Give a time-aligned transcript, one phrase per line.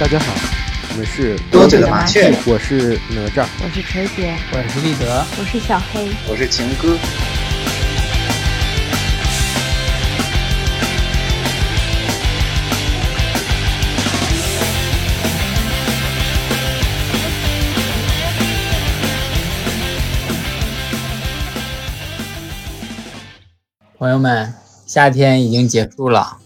[0.00, 0.32] 大家好，
[0.92, 6.96] 我们是多嘴的麻雀，我是哪吒，我是锤姐，我是立德，我是小黑，我是情歌。
[23.98, 24.54] 朋友们，
[24.86, 26.38] 夏天已经结束了，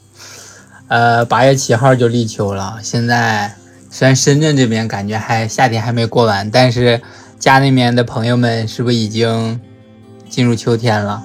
[0.88, 2.78] 呃，八月七号就立秋了。
[2.82, 3.54] 现在
[3.90, 7.00] 虽然深圳这边感觉还夏天还没过完，但是
[7.38, 9.58] 家那边的朋友们是不是已经
[10.28, 11.22] 进入秋天了？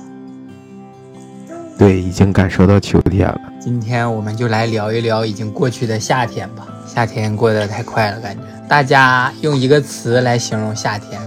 [1.77, 3.41] 对，已经感受到秋天了。
[3.59, 6.65] 今天我们就来聊一聊已经过去的夏天吧。
[6.85, 11.21] 夏天过得太快了，感觉大家用一个词来形容夏天，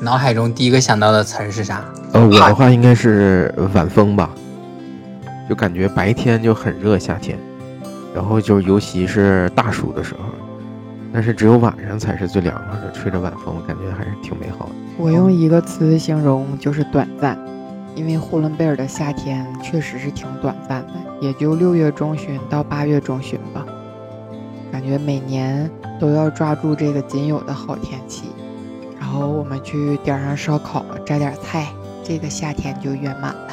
[0.00, 1.84] 脑海中第一个想到的词儿是啥？
[2.12, 4.30] 呃，我的话应该是晚风吧。
[5.48, 7.38] 就感觉白天就很热，夏天，
[8.14, 10.20] 然后就尤其是大暑的时候，
[11.12, 14.72] 但是只有晚上才是最凉快的，吹着晚风，感觉还是挺美好的。
[14.96, 17.36] 我用一个词形容就是短暂，
[17.96, 23.66] 因为呼伦贝尔的夏天确实是挺短暂的，也就六月中旬到八月中旬吧。
[24.70, 25.68] 感觉每年
[26.00, 28.26] 都要抓住这个仅有的好天气，
[29.00, 31.66] 然后我们去点上烧烤，摘点菜，
[32.04, 33.48] 这个夏天就圆满了。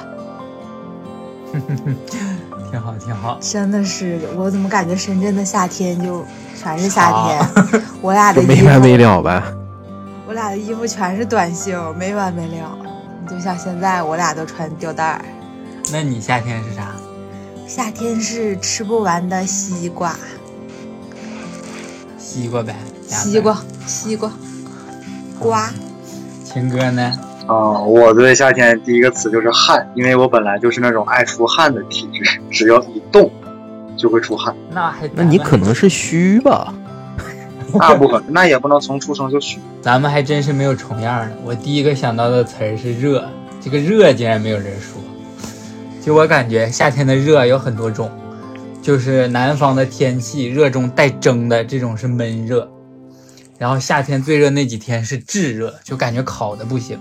[2.71, 3.37] 挺好，挺好。
[3.41, 6.25] 真的是，我怎么感觉深圳的夏天就
[6.57, 7.81] 全是夏天？
[8.01, 9.43] 我俩的衣服没完没了呗。
[10.25, 12.77] 我俩的衣服全是短袖，没完没了。
[13.21, 15.21] 你就像现在，我俩都穿吊带儿。
[15.91, 16.93] 那你夏天是啥？
[17.67, 20.15] 夏天是吃不完的西瓜。
[22.17, 22.75] 西瓜呗。
[23.05, 24.31] 西瓜，西瓜，
[25.37, 25.69] 瓜。
[26.45, 27.11] 情歌呢？
[27.47, 33.29] 啊，我对夏天第一个词就是汗，因为我本来就是那种爱出汗的体质，只要一动
[33.97, 34.55] 就会出汗。
[34.71, 36.73] 那还那你可能是虚吧？
[37.73, 39.59] 那不可能，那也不能从出生就虚。
[39.81, 41.35] 咱们还真是没有重样的。
[41.43, 43.27] 我第一个想到的词儿是热，
[43.59, 45.01] 这个热竟然没有人说。
[46.01, 48.11] 就我感觉夏天的热有很多种，
[48.81, 52.69] 就是南方的天气热中带蒸的这种是闷热，
[53.57, 56.99] 然后夏天最热那几天是炙热，就感觉烤的不行。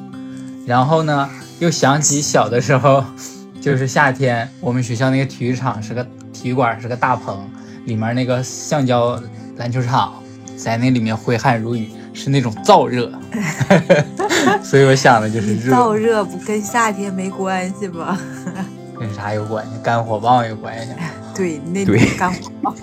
[0.67, 1.29] 然后呢，
[1.59, 3.05] 又想起小的时候，
[3.61, 7.49] 就是夏天，我们学校那个体育场是个体育馆，是个大棚，
[7.87, 9.21] 里面那个橡胶
[9.57, 10.15] 篮球场，
[10.57, 13.11] 在那里面挥汗如雨，是那种燥热，
[14.63, 15.75] 所以我想的就是热。
[15.75, 18.19] 燥热不跟夏天没关系吗？
[18.99, 19.73] 跟啥有关系？
[19.83, 20.93] 肝火旺有关系。
[21.35, 22.75] 对，那对肝火旺，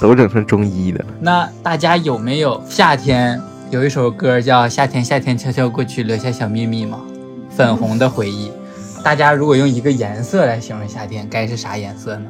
[0.00, 1.02] 都整成中医的。
[1.20, 3.40] 那大家有没有夏天？
[3.70, 7.00] 有一首歌叫《夏天夏天悄悄过去，留下小秘密》吗？
[7.50, 8.52] 粉红的回忆。
[9.02, 12.26] 大家如果用一个颜色来形容夏天，该是啥颜色呢？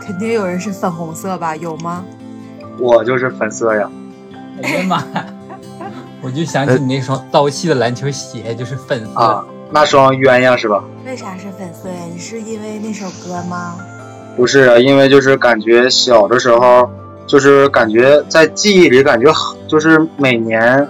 [0.00, 1.54] 肯定有人是粉红色吧？
[1.56, 2.04] 有吗？
[2.78, 3.90] 我就是粉色呀！
[4.62, 5.26] 哎呀妈呀！
[6.22, 9.20] 我就想起你那双骚气的篮球鞋，就是粉色。
[9.20, 10.82] 啊，那双鸳鸯是吧？
[11.04, 11.96] 为啥是粉色呀？
[12.10, 13.76] 你是因为那首歌吗？
[14.36, 16.88] 不是啊，因为就是感觉小的时候。
[17.26, 19.32] 就是感觉在记忆里，感觉
[19.66, 20.86] 就是每年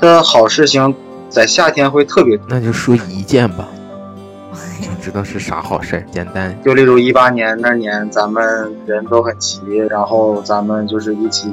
[0.00, 0.94] 的好事情，
[1.28, 2.38] 在夏天会特别。
[2.48, 3.68] 那就说一件吧，
[4.80, 6.04] 想知道是啥好事儿？
[6.10, 6.58] 简单。
[6.64, 11.52] 就例如一八年那年，咱们人都很齐，然后咱们就是一起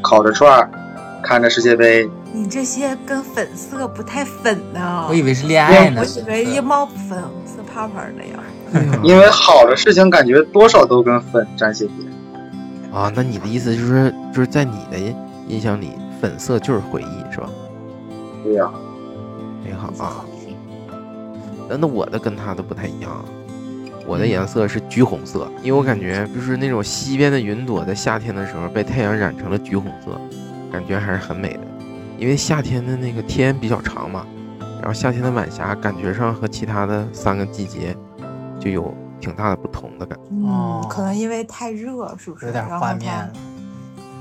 [0.00, 0.70] 烤着串儿，
[1.22, 2.08] 看着世界杯。
[2.32, 5.06] 你这些跟粉色不太粉呢。
[5.08, 6.02] 我以为是恋爱呢。
[6.04, 8.38] 我以为一冒粉色泡泡的呀。
[9.02, 12.15] 因为好的事情，感觉多少都跟粉沾些边。
[12.96, 14.98] 啊，那你的意思就是，就是在你的
[15.48, 17.50] 印象里，粉色就是回忆，是吧？
[18.42, 18.70] 对呀，
[19.62, 20.24] 挺好啊。
[21.68, 23.22] 那那我的跟他的不太一样，
[24.06, 30.18] 我的颜色是橘红色，因为我感觉就是那种西边的云朵在夏天的时候被太阳染成了橘红色，
[30.72, 31.60] 感觉还是很美的。
[32.16, 34.24] 因为夏天的那个天比较长嘛，
[34.80, 37.94] 然后夏天的晚霞感觉上和其他的三个季节
[38.58, 38.94] 就有。
[39.20, 43.30] 挺大的不同的感觉，嗯，可能因为太热，是不是有点画面？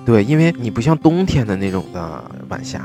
[0.05, 2.81] 对，因为你不像冬天的那种的晚霞，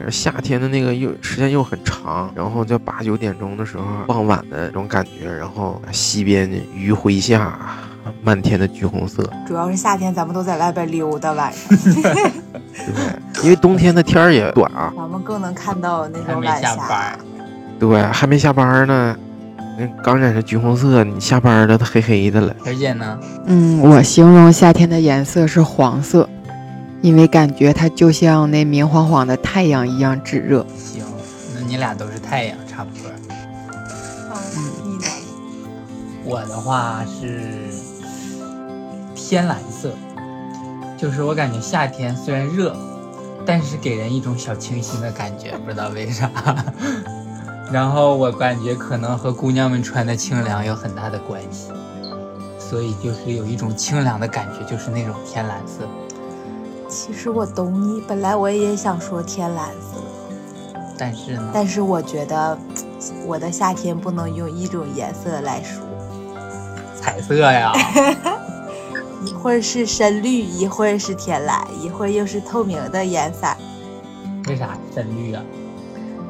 [0.00, 7.58] 而夏天的那个又时间又很长，然后在八九点钟的时候，傍晚的那种感觉，然后西边余晖下
[8.22, 9.28] 漫天的橘红色。
[9.46, 12.32] 主要是夏天咱们都在外边溜达晚上，对，
[13.42, 17.16] 因为冬天的天儿也短啊，咱们更能看到那种晚霞。
[17.80, 19.16] 对，还没下班呢。
[19.76, 22.54] 那刚染成橘红色，你下班了，它黑黑的了。
[22.64, 23.18] 而姐呢？
[23.46, 26.28] 嗯，我形容夏天的颜色是黄色，
[27.02, 30.64] 因为感觉它就像那明晃晃的太阳一样炙热。
[30.78, 31.04] 行，
[31.54, 33.10] 那你俩都是太阳，差不多。
[34.56, 35.00] 嗯，
[36.24, 37.40] 我的话是
[39.16, 39.92] 天蓝色，
[40.96, 42.76] 就是我感觉夏天虽然热，
[43.44, 46.30] 但是给人一种小清新的感觉，不知道为啥。
[47.72, 51.72] 然后我感觉可能和姑娘们穿的清凉有很大的关系，
[52.58, 55.84] 所以就是有一种清凉的感觉，就是那种天蓝色。
[56.88, 60.00] 其实我懂你，本来我也想说天蓝色，
[60.96, 62.56] 但是呢，但是我觉得
[63.26, 65.82] 我的夏天不能用一种颜色来说，
[67.00, 67.72] 彩色呀，
[69.26, 73.48] 一会儿是深绿，一会儿是天蓝，一会儿又是透明的颜色。
[74.46, 75.42] 为啥深绿啊？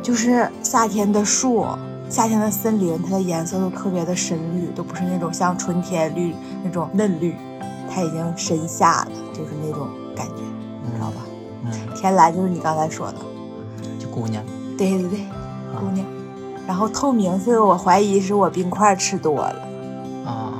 [0.04, 1.64] 就是夏天的树，
[2.10, 7.34] 夏天的森林，它的颜色都特别的深绿，都不是那种像春天绿那种嫩绿，
[7.90, 10.42] 它已经深夏了，就是那种感觉，
[10.84, 11.22] 你知道吧？
[11.64, 13.18] 嗯，天蓝就是你刚才说的，
[13.98, 14.44] 就姑娘。
[14.76, 15.20] 对对对，
[15.80, 16.06] 姑娘。
[16.66, 19.56] 然后透明色，我怀疑是我冰块吃多了，
[20.26, 20.52] 啊，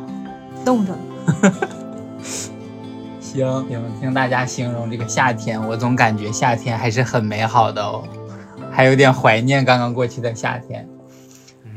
[0.64, 1.52] 冻着了。
[3.20, 8.02] 行行，听大家形容这个夏天，我总感觉夏天还是很美好的哦，
[8.74, 10.88] 还有点怀念刚刚过去的夏天。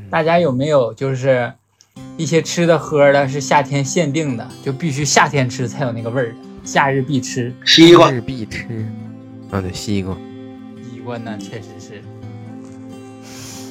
[0.10, 1.54] 大家有没有就是
[2.18, 7.54] 一些吃的喝的是夏天限定的，就必须夏天吃才有那个味儿的，夏日必吃？
[7.64, 8.64] 西瓜夏日必吃。
[9.52, 10.18] 啊，对，西瓜。
[10.82, 12.02] 西瓜呢，确实是。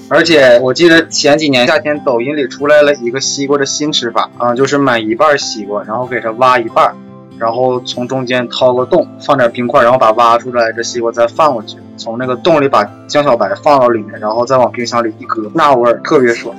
[0.09, 6.95] 而且我记得前几年夏天抖音里出来了一个西瓜的新吃法啊，就是买一半西瓜，然后给它挖一半，
[7.39, 16.55] 然后从中间掏个洞，放点冰块，然后把挖出来的西瓜再放回去，从那个洞里把江小白放到里面，然后再往冰箱里一搁，那味儿特别爽。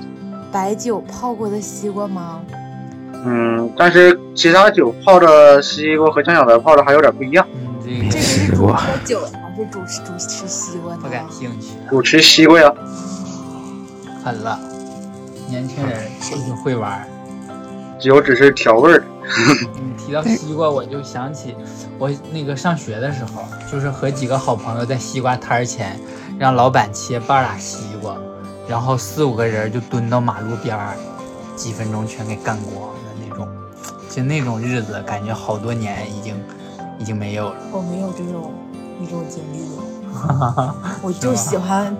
[0.52, 2.40] 白酒泡过的西瓜吗？
[3.26, 7.46] 嗯，但是其他酒泡的西瓜和江小白泡的还有点不一样。
[7.54, 11.00] 嗯，这没个这个是主吃过喝酒还是主吃主吃西瓜呢？
[11.02, 12.74] 不感兴趣主，吃西瓜呀，
[14.24, 14.60] 狠了。
[15.50, 17.08] 年轻人就是会玩。
[18.00, 19.06] 酒只是调味儿的。
[19.76, 21.56] 你 提到西瓜，我就想起
[22.00, 26.00] 我那个上学的时候，就是和几个好朋友在西瓜摊儿前，
[26.40, 28.16] 让老板切半拉西瓜，
[28.68, 30.96] 然后四五个人就蹲到马路边儿，
[31.56, 33.48] 几分钟全给干光的那种。
[34.10, 36.36] 就那种日子，感觉好多年已经
[36.98, 37.56] 已经没有了。
[37.72, 38.52] 我没有这种
[39.00, 39.60] 一种经历，
[41.04, 41.96] 我就喜欢，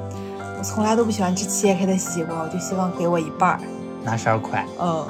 [0.58, 3.60] 我从来都不喜欢吃切开的西瓜，我就希望给我一半儿，
[4.04, 5.06] 拿勺快，嗯，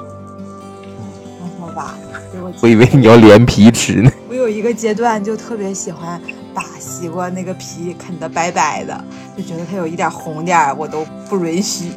[1.83, 2.53] 拿小把给我。
[2.61, 4.11] 我以为你要连皮吃呢。
[4.29, 6.21] 我有一个阶段就特别喜欢
[6.53, 9.03] 把西瓜那个皮啃得白白的，
[9.37, 11.91] 就觉得它有一点红点儿我都不允许。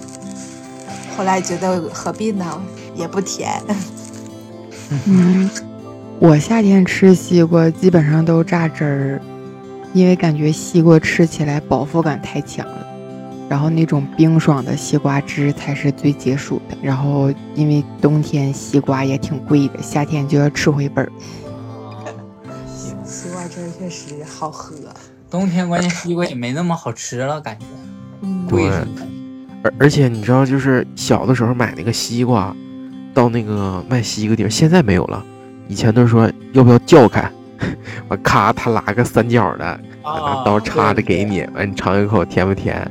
[1.16, 2.62] 后来觉得何必呢，
[2.94, 3.50] 也不甜。
[5.06, 5.48] 嗯，
[6.18, 9.22] 我夏天吃西瓜基本上都榨汁儿，
[9.92, 12.86] 因为感觉西瓜吃起来饱腹感太强了。
[13.50, 16.76] 然后那种冰爽的西瓜汁才是最解暑的。
[16.80, 21.10] 然后因为冬天西瓜也挺贵的，夏天就要吃回本儿。
[22.68, 22.96] 行。
[23.04, 24.76] 西瓜汁儿确实好喝，
[25.28, 27.66] 冬天关键西瓜也没那么好吃了，感觉
[28.20, 29.08] 嗯，对贵是的。
[29.64, 32.54] 而而且你知道，就是小的时候买那个西瓜，
[33.12, 35.24] 到那个卖西瓜地儿，现在没有了。
[35.66, 37.28] 以前都是说要不要叫开，
[38.08, 42.88] 完咔他拉个三角的，拿刀插着给你，完你尝一口甜不甜？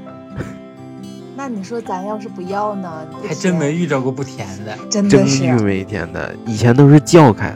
[1.51, 2.91] 那你说咱要是不要呢？
[3.27, 4.77] 还真没遇着过不甜的。
[4.87, 5.51] 真真的是遇。
[5.63, 7.51] 没甜的，以前都是叫开。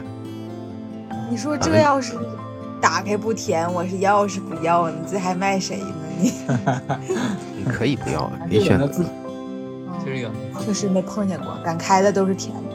[1.30, 2.14] 你说这哎要是
[2.80, 5.86] 打开不甜，我是要是不要，你这还卖谁呢？
[6.20, 6.32] 你
[7.64, 8.86] 你可以不要，可就有以选择。
[8.86, 9.04] 那自
[10.04, 10.28] 就是有
[10.58, 12.74] 确实没碰见过，敢开的都是甜的。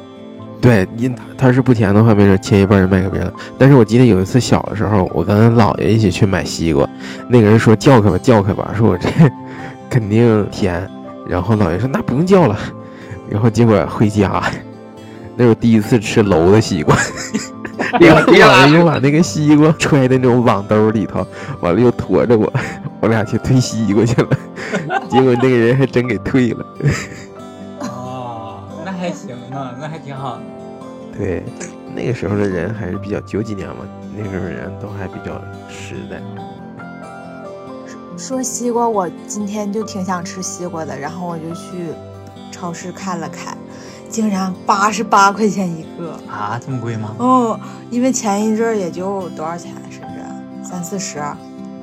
[0.62, 3.32] 对，因它它是不甜的话，没准切一半就卖给别人。
[3.58, 6.88] 但是我记得有一次小的时候，我跟姥爷一起去买西瓜，
[7.28, 9.10] 那个人说叫开吧，叫开吧，说我这
[9.90, 10.90] 肯定甜。
[11.30, 12.58] 然后姥爷说那不用叫了，
[13.30, 14.44] 然后结果回家，
[15.38, 16.98] 那是我第一次吃楼的西瓜，
[18.02, 21.26] 然后姥爷又把那个西瓜揣在那种网兜里头，
[21.62, 22.52] 完了又驮着我，
[23.00, 24.30] 我俩去推西瓜去了，
[25.08, 26.66] 结果那个人还真给退了。
[27.82, 30.42] 哦，那还行呢，那还挺好的。
[31.16, 31.44] 对，
[31.96, 33.86] 那个时候的人还是比较九几年嘛，
[34.18, 36.20] 那时候人都还比较实在。
[38.20, 41.88] 说西瓜，我今天就挺想吃西瓜的，然后我就去
[42.52, 43.58] 超市看了看，
[44.10, 46.20] 竟然八十八块钱一个。
[46.30, 47.16] 啊，这么贵吗？
[47.18, 47.60] 嗯，
[47.90, 51.24] 因为前一阵儿也就多少钱，甚至三四十，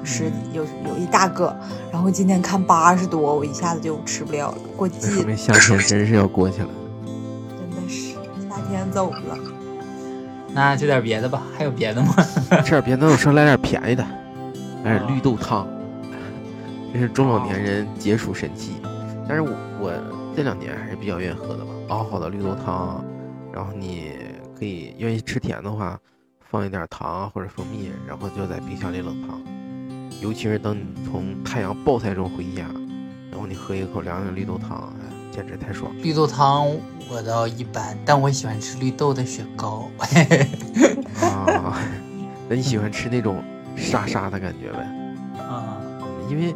[0.04, 1.56] 十有有一大个，
[1.90, 6.68] 然后今天看八十多，我一下子就吃不了了，过季了，说明夏天真是要过去了。
[7.58, 8.12] 真的是
[8.48, 9.38] 夏天走了。
[10.52, 12.14] 那就点别的吧，还有别的吗？
[12.62, 14.04] 吃点别的，我说来点便宜的，
[14.84, 15.66] 来点绿豆汤，
[16.96, 18.72] 这是中老年人解暑神器。
[19.28, 19.92] 但是我我
[20.34, 23.04] 这两年还是比较愿意喝的吧，熬好的绿豆汤，
[23.52, 24.12] 然后你
[24.58, 26.00] 可以愿意吃甜的话，
[26.48, 29.38] 放一点糖啊或者蜂蜜，然后就在冰箱里冷藏。
[30.22, 32.62] 尤其是等你从太阳暴晒中回家，
[33.30, 35.92] 然后你喝一口凉凉的绿豆汤，哎，简直太爽。
[36.02, 36.66] 绿豆汤
[37.10, 39.90] 我倒一般，但我喜欢吃绿豆的雪糕。
[41.20, 41.78] 啊，
[42.48, 43.44] 那你喜欢吃那种
[43.76, 45.05] 沙沙的感觉呗？
[46.26, 46.54] 啊，因为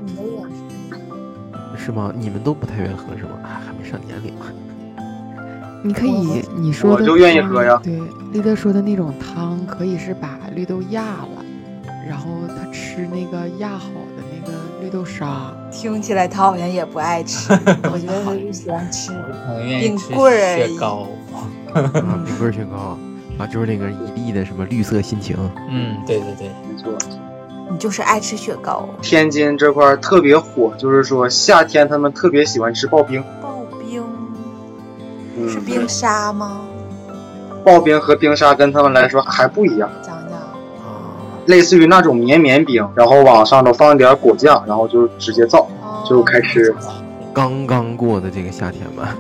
[1.77, 1.91] 是。
[1.93, 2.13] 吗？
[2.17, 3.31] 你们都不太愿意喝是吗？
[3.43, 4.35] 啊，还没上年龄。
[5.83, 7.99] 你可以你说的我就愿意喝呀对，
[8.33, 11.45] 立德说的那种汤，可以是把绿豆压了，
[12.07, 15.53] 然后他吃那个压好的那个绿豆沙。
[15.73, 17.53] 听起来他好像也不爱吃，
[17.91, 19.11] 我觉得他是喜欢吃。
[19.47, 21.09] 可能愿意吃冰棍儿雪糕。
[21.73, 22.99] 啊，冰棍儿雪糕
[23.39, 25.35] 啊，就是那个一粒的什么绿色心情。
[25.71, 26.93] 嗯，对对对，没错。
[27.71, 33.23] 你就是爱吃雪糕，天津这块儿特别火，就是说夏天他们特别喜欢吃刨冰。
[33.41, 34.03] 刨冰
[35.37, 36.63] 嗯，是冰沙吗？
[37.65, 40.37] 刨冰和冰沙跟他们来说还不一样，讲讲。
[40.37, 41.15] 啊，
[41.47, 46.75] 类似于那种绵绵冰，然后往上头放一点果酱，然后就直接造哦就开始。
[47.33, 49.17] 刚刚过的这个夏天吧。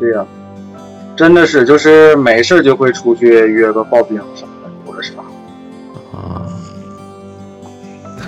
[0.00, 0.26] 对呀、
[1.14, 4.44] 真的是就是没事儿就会出去约个刨冰什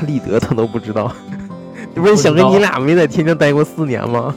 [0.05, 1.13] 立德他都不知道。
[1.95, 4.35] 这 不是小哥你俩没在天津待过四年吗？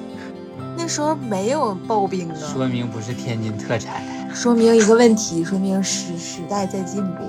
[0.77, 4.01] 那时候没有刨冰啊，说明不是天津特产。
[4.33, 7.23] 说明一个问题，说明时时代在进步。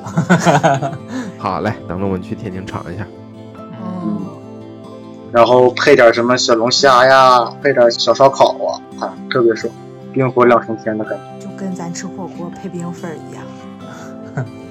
[1.38, 3.06] 好嘞，等着我们去天津尝一下。
[3.82, 4.20] 嗯，
[5.32, 9.72] 然后配点什么小龙虾呀，配点小烧烤啊，啊，特别爽，
[10.12, 11.46] 冰火两重天的感觉。
[11.46, 13.42] 就跟咱吃火锅配冰粉一样。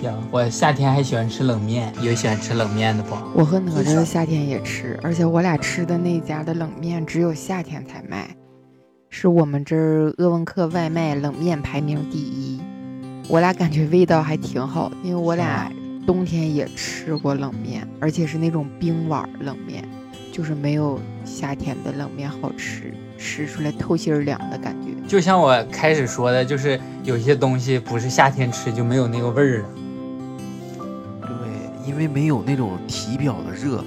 [0.00, 3.16] 行，我夏天还喜欢吃冷面，有喜欢吃冷面的不？
[3.34, 8.28] 我和哪吒夏天也吃，而且我俩吃的那家的冷面只有夏天才卖，
[9.10, 12.60] 是我们这儿鄂温克外卖冷面排名第一。
[13.28, 15.68] 我俩感觉味道还挺好，因为我俩
[16.06, 19.84] 冬天也吃过冷面，而且是那种冰碗儿冷面，
[20.30, 24.90] 就是没有夏天的冷面好吃，吃出来透心儿凉的感觉。
[25.08, 29.68] 就像我开始说的，就是有些东西不是夏天吃就没有那个味儿了。
[31.88, 33.82] 对，因为没有那种体表的热，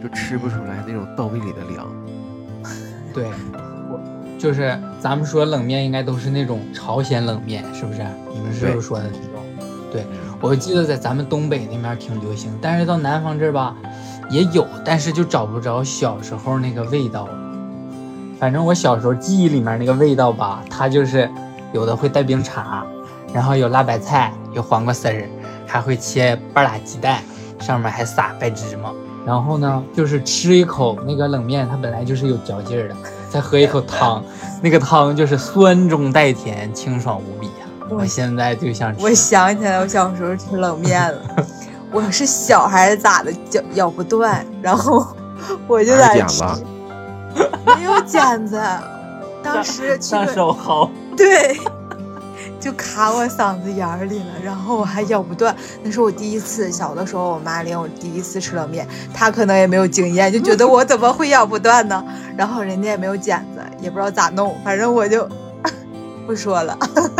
[0.00, 1.86] 就吃不出来那种到胃里的凉。
[3.12, 3.26] 对，
[3.90, 4.00] 我
[4.38, 8.06] 就是咱们说冷面应该都是那种朝鲜冷面，是不是？
[8.32, 9.42] 你们是不是说的那种？
[9.90, 10.04] 对，
[10.40, 13.76] 我记得在咱们东北那边挺流行，但是到南方这儿吧
[14.30, 17.38] 也有，但是就找不着小时候那个味道了。
[18.38, 21.30] 反正我小时候记忆里面那个味道吧，它就是
[21.72, 22.82] 有的会带冰碴，
[23.32, 25.28] 然后有辣白菜，有黄瓜丝儿，
[25.66, 27.22] 还会切半拉鸡蛋，
[27.58, 28.90] 上面还撒白芝麻。
[29.26, 32.96] 然后呢，就是吃一口那个冷面，它本来就是有嚼劲儿的，
[33.30, 34.22] 再喝一口汤，
[34.60, 39.02] 那个汤就是酸中带甜，清爽无比呀、我我现在就想吃。
[39.02, 41.18] 我想起来，我小时候吃冷面了。
[41.90, 45.06] 我是小还是咋的，咬咬不断，然后
[45.66, 46.42] 我就在吃
[47.64, 48.60] 没有剪子，
[49.42, 51.56] 当时去上个手薅，对，
[52.64, 55.54] 就卡我嗓子眼儿里了，然后我还咬不断。
[55.82, 62.02] 那是我第一次，小的时候我妈领我第一次吃冷面，她可能也没有经验，就觉得我怎么会咬不断呢？
[62.38, 65.28] 然后人家也没有剪子，也不知道咋弄，反正我就
[66.26, 66.74] 不说了，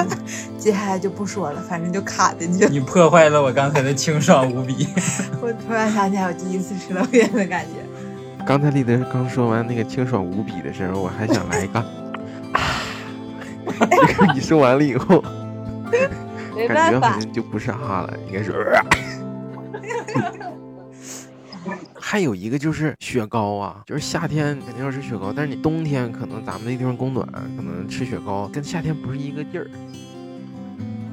[0.58, 2.70] 接下来就不说了，反正就卡进去了。
[2.70, 4.88] 你破坏了我刚才的清爽无比。
[5.42, 8.44] 我突然想起来我第一次吃冷面的感觉。
[8.46, 11.86] 刚才丽德刚说完那个清爽无比的时候，我还想来一个啊，
[14.34, 15.22] 你说完了以后，
[16.54, 18.52] 没感觉，好像就不是哈了，应该是。
[21.98, 29.68] 还有一个就是雪糕啊，就是夏天肯定要吃雪糕，但是你冬天可能咱们那地方供暖，可能吃雪糕跟夏天不是一个地儿，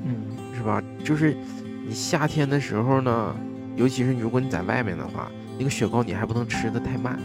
[0.05, 0.83] 嗯，是吧？
[1.03, 1.35] 就是
[1.87, 3.35] 你夏天的时候呢，
[3.75, 7.17] 尤其是如果你在外面的话，那个雪糕你还不能吃的太慢，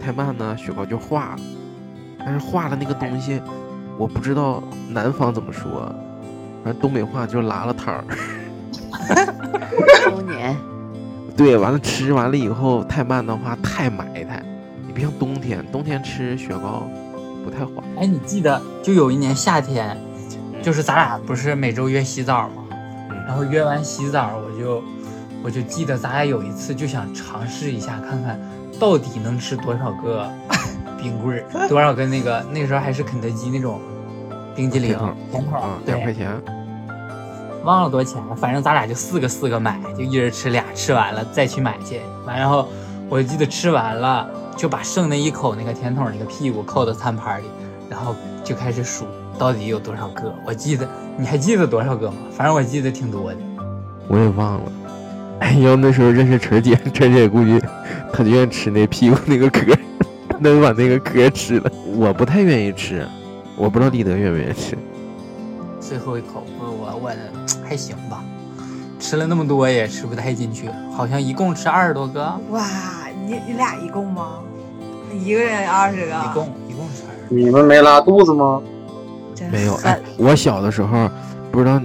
[0.00, 1.42] 太慢呢雪糕就化了。
[2.18, 3.42] 但是化了那个东西，
[4.00, 5.94] 我不知道南方怎么说，
[6.64, 8.04] 反正东北话就是拉了汤儿。
[10.08, 10.56] 周年，
[11.36, 14.42] 对，完了吃完了以后太慢的话太埋汰，
[14.86, 16.88] 你不像冬天，冬天吃雪糕
[17.44, 17.82] 不太滑。
[17.98, 19.94] 哎，你记得就有一年夏天，
[20.62, 22.64] 就是咱俩不是每周约洗澡吗？
[23.26, 24.82] 然后约完洗澡，我就
[25.44, 28.40] 我就记得咱俩有一次就想尝试一下，看看
[28.78, 30.26] 到底能吃多少个
[31.00, 33.80] 冰棍儿，多少个那个那时候还是肯德基那种
[34.54, 35.44] 冰激凌甜筒
[35.86, 36.30] 两，块钱，
[37.64, 42.00] 忘了多少钱了，反正咱俩就四个四个买，就一人吃俩，吃完了再去买去。
[42.26, 42.68] 完，然后
[43.08, 47.46] 我记得吃完了，就把剩那一口那个甜筒那个屁股扣到餐盘里，
[47.88, 48.14] 然后
[48.44, 49.06] 就开始数
[49.38, 50.34] 到底有多少个。
[50.46, 52.16] 我记得你还记得多少个吗？
[52.30, 53.38] 反正我记得挺多的。
[54.08, 54.72] 我也忘了。
[55.40, 57.58] 哎，要那时候认识晨姐，晨姐估计
[58.12, 59.74] 她就愿意吃那屁股那个壳，
[60.42, 61.70] 能把那个壳吃了。
[61.94, 63.06] 我不太愿意吃，
[63.56, 64.76] 我不知道立德愿不愿意吃。
[65.78, 67.10] 最后一口，我我我
[67.62, 68.24] 还行吧，
[68.98, 72.20] 吃了那么多也吃不太进去，好像一共吃二十多个，
[72.50, 72.64] 哇，
[73.26, 74.38] 你你俩一共吗？
[75.12, 76.12] 一个人二十个？
[76.12, 77.34] 一共一共吃二十。
[77.34, 78.62] 你们没拉肚子吗？
[79.50, 81.10] 没有，哎，我小的时候
[81.50, 81.80] 不知道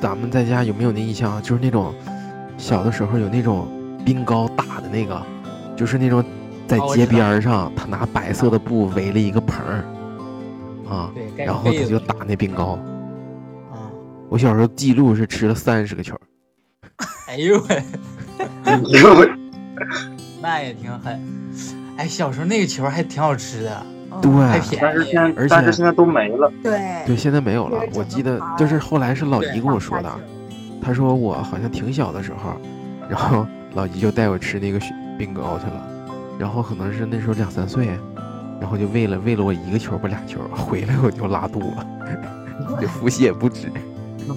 [0.00, 1.92] 咱们在家有没有那印象啊，就是那种
[2.56, 3.66] 小的时候有那种
[4.04, 5.20] 冰糕打的那个，
[5.74, 6.22] 就是那种
[6.70, 9.84] 在街边上，他拿白色的布围了一个盆儿，
[10.88, 12.78] 啊，然后他就打那冰糕。
[13.72, 13.90] 啊，
[14.28, 16.16] 我小时候记录是吃了三十个球，
[17.26, 17.82] 哎呦喂，
[18.84, 19.30] 因为
[20.40, 21.20] 那也挺狠。
[21.96, 24.78] 哎，小时候那个球还挺好吃的，嗯对还便宜。
[24.80, 26.52] 但是现在而且但是现在都没了。
[26.62, 27.86] 对对，现在没有了这。
[27.88, 30.10] 个我记得就是后来是老姨跟我说的，
[30.80, 32.54] 他说我好像挺小的时候，
[33.08, 35.89] 然后老姨就带我吃那个雪冰糕去了，
[36.40, 37.88] 然后可能是那时候两三岁，
[38.58, 41.76] 然后就喂了喂了我一个球儿不俩球， 回来我就拉肚子，
[42.80, 43.70] 就腹泻不止。
[44.26, 44.34] 嗯，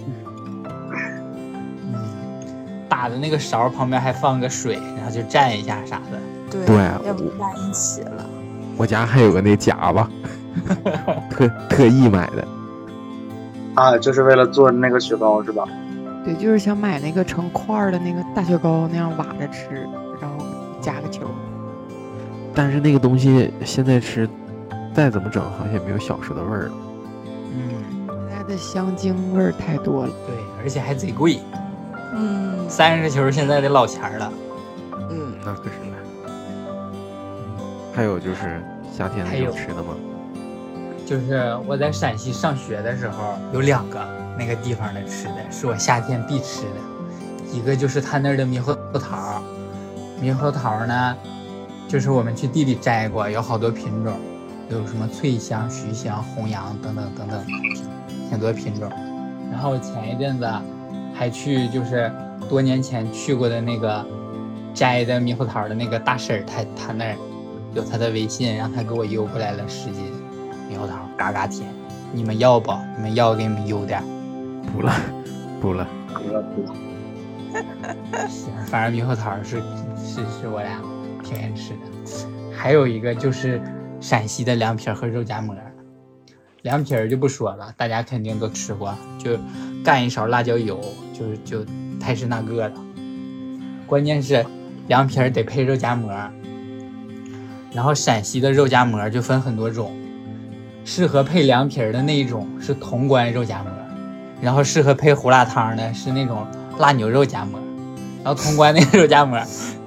[2.90, 6.20] 打的那个勺旁边还放个水，然后就蘸一下啥的。
[6.52, 6.76] 对对
[7.08, 8.26] 要不在一起了。
[8.76, 10.06] 我家还有个那夹子，
[11.30, 12.46] 特特意买的。
[13.76, 15.64] 啊，就是为了做那个雪糕是吧？
[16.26, 19.88] 对，就是想买那个成块的那个大雪糕那样挖着吃，
[20.22, 20.46] 然后
[20.82, 21.22] 夹个球。
[22.56, 24.30] 但是那个东西现在吃，
[24.94, 26.72] 再怎么整好像也没有小时候的味儿了。
[27.56, 27.70] 嗯，
[28.30, 30.14] 现在的香精味儿太多了。
[30.28, 31.40] 对，而且还贼贵，
[32.16, 34.32] 嗯三十球现在得老钱儿了。
[35.10, 35.98] 嗯，那可是呢。
[37.96, 39.94] 还有就是夏天还有有吃的吗？
[41.06, 44.00] 就是我在陕西上学的时候，有两个
[44.38, 49.44] 那个地方的吃的是我夏天必吃的，一个就是他那儿的猕猴桃，
[50.22, 51.16] 猕猴桃呢，
[51.94, 54.16] 就是我们去地里摘过，有好多品种，
[54.68, 57.46] 有什么脆香、徐香、红杨等等等等，
[58.32, 58.90] 挺多品种。
[59.52, 60.52] 然后前一阵子
[61.14, 62.12] 还去，就是
[62.50, 64.04] 多年前去过的那个
[64.74, 67.16] 摘的猕猴桃的那个大婶儿，她她那儿
[67.76, 70.12] 有她的微信，让她给我邮过来了十斤。
[70.72, 71.70] 猕猴桃嘎嘎甜，
[72.12, 72.74] 你们要不？
[72.96, 74.06] 你们要给你们邮点儿。
[74.74, 74.92] 不了，
[75.62, 75.88] 不了。
[78.28, 79.62] 行，反正猕猴桃是
[80.04, 80.82] 是是我俩
[81.24, 82.28] 挺爱吃的。
[82.56, 83.62] 还有一个就是
[84.00, 85.56] 陕西的凉皮儿和肉夹馍。
[86.62, 89.38] 凉皮儿就不说了，大家肯定都吃过，就
[89.84, 90.80] 干一勺辣椒油，
[91.14, 91.66] 就就
[92.00, 92.74] 太是那个了。
[93.86, 94.46] 关键是
[94.88, 96.10] 凉皮儿得配肉夹馍，
[97.74, 99.94] 然后陕西的肉夹馍就分很多种，
[100.86, 103.70] 适合配凉皮儿的那一种是潼关肉夹馍，
[104.42, 106.48] 然后适合配胡辣汤的是那种
[106.80, 107.60] 辣牛肉夹馍，
[108.24, 109.38] 然后潼关那个肉夹馍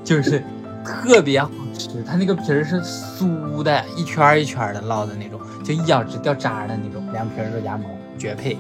[0.05, 0.44] 就是
[0.87, 8.59] 特别好吃，它那个皮儿是酥的，一圈儿一圈儿的烙的那种，就一咬直掉渣的那种凉皮儿肉夹馍，绝配。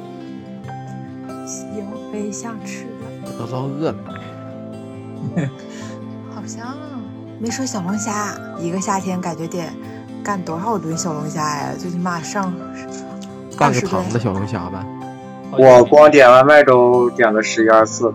[1.46, 2.90] 行，我也想吃了。
[3.24, 3.98] 我都老饿了。
[6.34, 7.00] 好香啊
[7.38, 9.62] 没说小龙虾，一个夏天感觉得
[10.24, 11.68] 干多少吨小龙虾呀？
[11.78, 12.52] 最起码上
[13.58, 14.84] 半个20顿塘的小龙虾呗。
[15.52, 18.12] 我光点外卖都点了十一二次。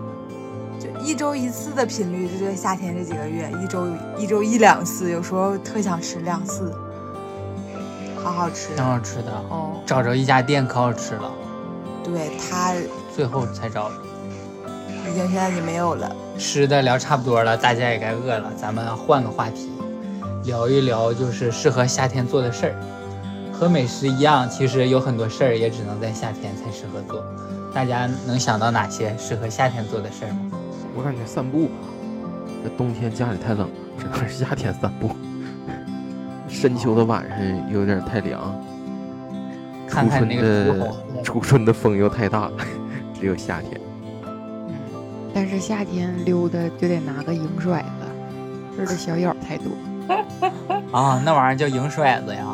[1.02, 3.86] 就一周一次的频率，就这个夏天这几个月，一周
[4.16, 6.72] 一周一两次，有时候特想吃两次，
[8.22, 8.74] 好好吃。
[8.76, 11.30] 挺好吃的，哦，找着一家店可好吃了，
[12.04, 12.72] 对，他
[13.14, 13.96] 最后才找着。
[15.10, 16.14] 已经现在已经没有了。
[16.38, 19.70] 吃的聊差不多了，大家也该饿了，咱们换个话题，
[20.44, 22.74] 聊一聊就是适合夏天做的事儿。
[23.52, 27.24] 和美食一样，其实有很多事儿也只能在夏天才适合做。
[27.74, 30.51] 大家能想到哪些适合夏天做的事儿吗？
[31.02, 31.74] 我感觉散步吧，
[32.62, 35.10] 这冬天家里太冷了，只能是夏天散步。
[36.48, 38.54] 深秋的晚上有点太凉，
[39.88, 42.48] 看看那个初春的初春的风又太大，
[43.18, 43.80] 只有夏天。
[44.24, 44.72] 嗯，
[45.34, 48.06] 但是夏天溜达就得拿个银甩子，
[48.76, 49.72] 这儿的小咬太多。
[50.96, 52.46] 啊，那玩意儿叫银甩子呀。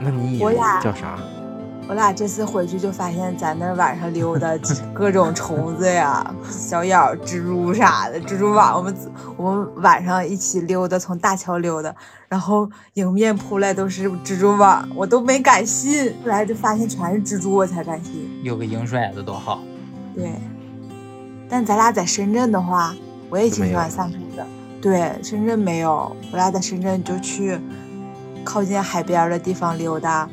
[0.00, 1.16] 那你以为我俩叫啥？
[1.90, 4.48] 我俩这次回去就发现在那晚上溜达
[4.94, 8.76] 各种虫子呀，小咬、蜘蛛啥的，蜘蛛网。
[8.76, 8.96] 我们
[9.36, 11.92] 我们晚上一起溜达，从大桥溜达，
[12.28, 16.14] 然后迎面扑来都是蜘蛛网，我都没敢信。
[16.22, 18.40] 后来就发现全是蜘蛛，我才敢信。
[18.44, 19.60] 有个银甩子多好。
[20.14, 20.30] 对，
[21.48, 22.94] 但咱俩在深圳的话，
[23.28, 24.46] 我也挺喜欢散步的。
[24.80, 27.58] 对，深圳没有，我俩在深圳就去
[28.44, 30.30] 靠近海边的地方溜达，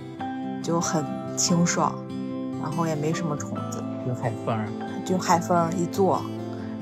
[0.62, 1.04] 就很
[1.38, 1.94] 清爽，
[2.62, 4.68] 然后也没什么虫子，有海风儿，
[5.06, 6.22] 就海风一坐，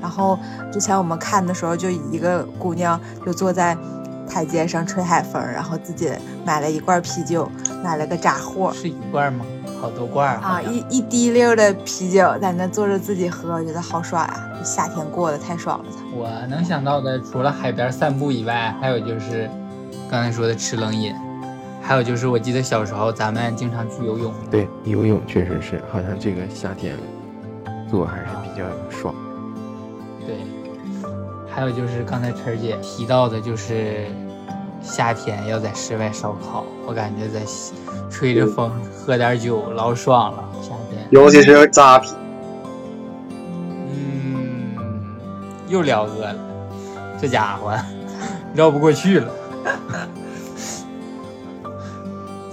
[0.00, 0.38] 然后
[0.72, 3.76] 之前我们看的时候，就一个姑娘就坐在
[4.28, 6.10] 台阶上吹海风，然后自己
[6.44, 7.48] 买了一罐啤酒，
[7.84, 9.44] 买了个炸货是一罐吗？
[9.78, 15.84] 好多罐儿啊，一一滴溜的啤酒在那坐着自己喝，觉得好爽呀、这夏天过得太爽了。
[16.16, 19.50] 我能想到的，除了海边散步以外，还有就是
[20.10, 21.14] 刚才说的吃冷饮，
[21.86, 26.96] 还有就是我记得小时候咱们经常去游泳，对，游泳确实是，好像这个夏天
[27.88, 29.14] 做还是比较爽。
[30.26, 30.38] 对，
[31.48, 34.06] 还有就是刚才晨儿姐提到的，就是
[34.82, 37.74] 夏天要在室外烧烤，我感觉在西
[38.10, 40.44] 吹着风喝点酒老爽了。
[40.60, 42.10] 夏天，尤其是扎啤。
[43.92, 44.76] 嗯，
[45.68, 46.36] 又聊饿了，
[47.22, 47.72] 这家伙
[48.56, 49.30] 绕不过去了。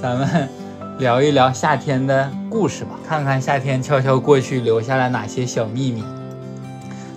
[0.04, 0.50] 咱们
[1.00, 6.04] 聊一聊夏天的故事吧，看看夏天悄悄过去留下了哪些小秘密。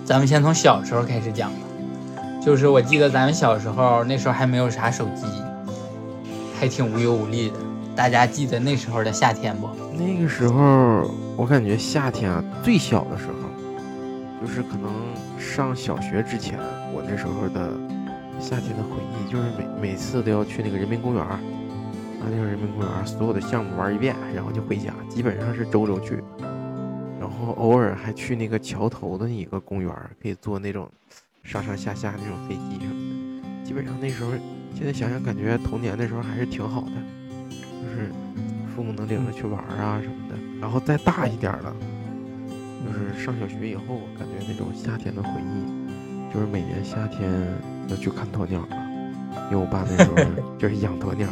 [0.05, 1.57] 咱们先从小时候开始讲吧，
[2.41, 5.25] 就是我记得咱们小时候那时候还没有啥手机，
[6.57, 7.55] 还挺无忧无虑的。
[7.93, 9.67] 大家记得那时候的夏天不？
[9.91, 14.89] 那个时候，我感觉夏天啊，最小的时候，就是可能
[15.37, 16.57] 上小学之前，
[16.93, 17.69] 我那时候的
[18.39, 21.25] 夏天的回忆，就是每每次都要去那个人民公园
[22.19, 26.21] 儿，啊，那个人民公园所有的项目玩一遍，然后就回家，基本上是周周去，
[27.19, 30.89] 然后偶尔还去那个桥头的一个公园，可以坐那种
[31.43, 34.31] 上上下下那种飞机什么的，基本上那时候，
[34.73, 36.93] 现在想想感觉童年那时候还是挺好的，
[37.49, 38.11] 就是
[38.75, 40.35] 父母能领着去玩啊什么的。
[40.59, 41.75] 然后再大一点了，
[42.83, 47.31] 就是上小学以后，感觉那种夏天的回忆，就是每年夏天
[47.89, 48.67] 要去看鸵鸟了，
[49.51, 50.15] 因为我爸那时候
[50.57, 51.29] 就是养鸵鸟，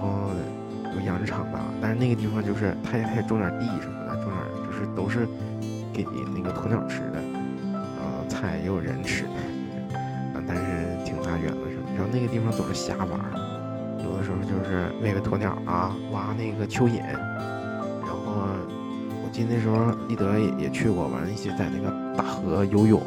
[0.00, 0.30] 后
[0.94, 4.36] 有养殖场吧，但是那个地方就是他也他也种点地什么的，种点
[4.66, 5.28] 就是都是
[5.92, 7.20] 给那个鸵鸟吃的，
[7.74, 9.30] 呃，菜也有人吃的，
[10.34, 10.62] 啊，但是
[11.04, 13.20] 挺大远的什么，然后那个地方总是瞎玩。
[14.02, 18.48] 有的时候就是喂个鸵鸟啊，挖那个蚯蚓，然后
[19.22, 23.00] 我记得那时候立德也也去过，完了一起在那个大河游泳。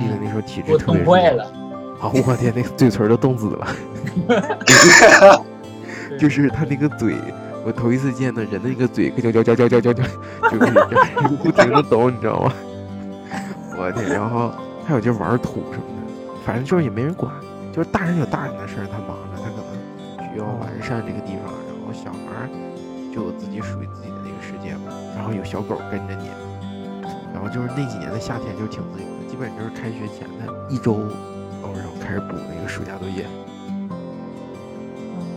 [0.00, 1.44] 立德那时候体质特别弱冻坏了。
[2.00, 2.08] 啊！
[2.14, 3.66] 我天，那个嘴唇都冻紫了，
[6.18, 7.14] 就是他那个嘴，
[7.64, 10.02] 我头一次见到人的那个嘴，可嚼嚼嚼嚼嚼嚼嚼，
[10.50, 10.72] 就就是
[11.42, 12.52] 不停的抖，你知道吗？
[13.78, 14.52] 我天，然后
[14.84, 17.32] 还有就是玩土什么的，反正就是也没人管，
[17.72, 22.50] 就是大人有大人的事儿，他忙着，他可能需要完善这个地方，然后小孩儿
[23.14, 26.26] 就有自己属于自己的那个世界嘛，然后有小狗跟着你，
[27.32, 30.94] 然后就是那几年的夏天就挺自由的，基本就是开学前的一周，
[31.62, 33.24] 哦，然后开始补那个暑假作业。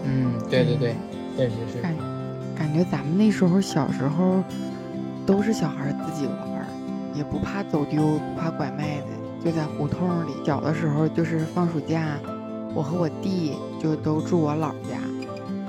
[0.06, 0.96] 嗯，对对对，
[1.38, 1.82] 确实是。
[1.82, 1.96] 感
[2.58, 4.44] 感觉咱们那时候小时候
[5.26, 6.66] 都是小孩自己玩，
[7.14, 9.08] 也不怕走丢，不怕拐卖的，
[9.44, 10.32] 就在胡同里。
[10.46, 12.18] 小的时候就是放暑假，
[12.74, 14.98] 我和我弟就都住我姥家，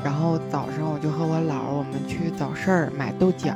[0.04, 3.54] 然后早上我就和我姥我们去早市儿买豆角，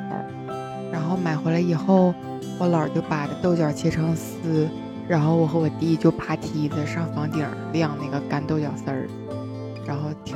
[0.93, 2.15] 然后买回来以后，
[2.59, 4.69] 我姥就把这豆角切成丝，
[5.09, 9.06] 然后我和我弟就爬梯子上房顶晾那个干豆角丝儿。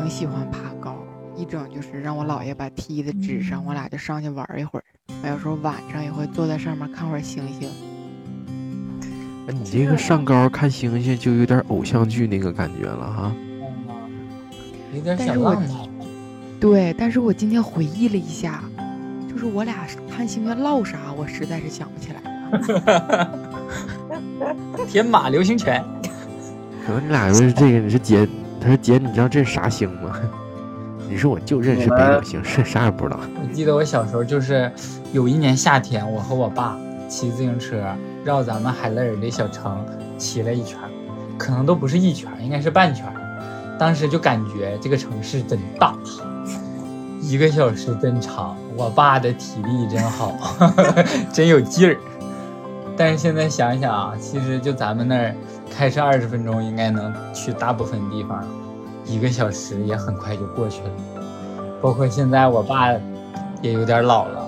[0.01, 0.97] 挺喜欢爬高，
[1.37, 4.85] 一整就是让我姥爷把梯子支上，我俩就上去玩一会儿。
[5.23, 7.69] 还有时候晚上也会坐在上面看会儿星星。
[9.47, 13.31] 哎你这个上高看星星就有点偶像剧那个感觉了哈。
[14.95, 15.71] 有点但是我小浪漫。
[16.59, 18.65] 对，但是我今天回忆了一下，
[19.31, 23.29] 就是我俩看星星唠啥，我实在是想不起来了。
[24.89, 25.85] 天马流星拳，
[26.87, 28.27] 可能你俩就是这个，你是姐，
[28.61, 30.16] 他说姐，你知道这是啥星吗？
[31.09, 33.18] 你说我就认识北斗星，是啥也不知道。
[33.42, 34.70] 我记得我小时候就是
[35.12, 36.77] 有一年夏天，我和我爸
[37.09, 37.83] 骑自行车
[38.25, 39.85] 绕咱们海乐尔的小城
[40.18, 40.79] 骑了一圈，
[41.37, 43.05] 可能都不是一圈，应该是半圈。
[43.79, 45.96] 当时就感觉这个城市真大，
[47.23, 48.57] 一个小时真长。
[48.77, 50.38] 我爸的体力真好，
[51.33, 51.96] 真有劲儿。
[52.96, 55.35] 但是现在想想啊，其实就咱们那儿
[55.70, 58.44] 开车二十分钟应该能去大部分地方，
[59.06, 60.90] 一个小时也很快就过去了。
[61.80, 62.92] 包括现在我爸
[63.62, 64.46] 也有点老了，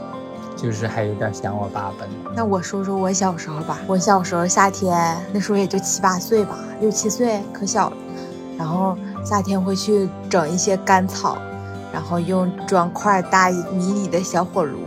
[0.56, 2.06] 就是还有点想我爸吧。
[2.34, 7.96] 那我说说我小时候吧，我小时候夏天那时候也就七八岁吧，六七岁可小了。
[8.58, 11.38] 然后夏天会去整一些干草，
[11.92, 14.78] 然后用砖块搭一迷你的小火炉，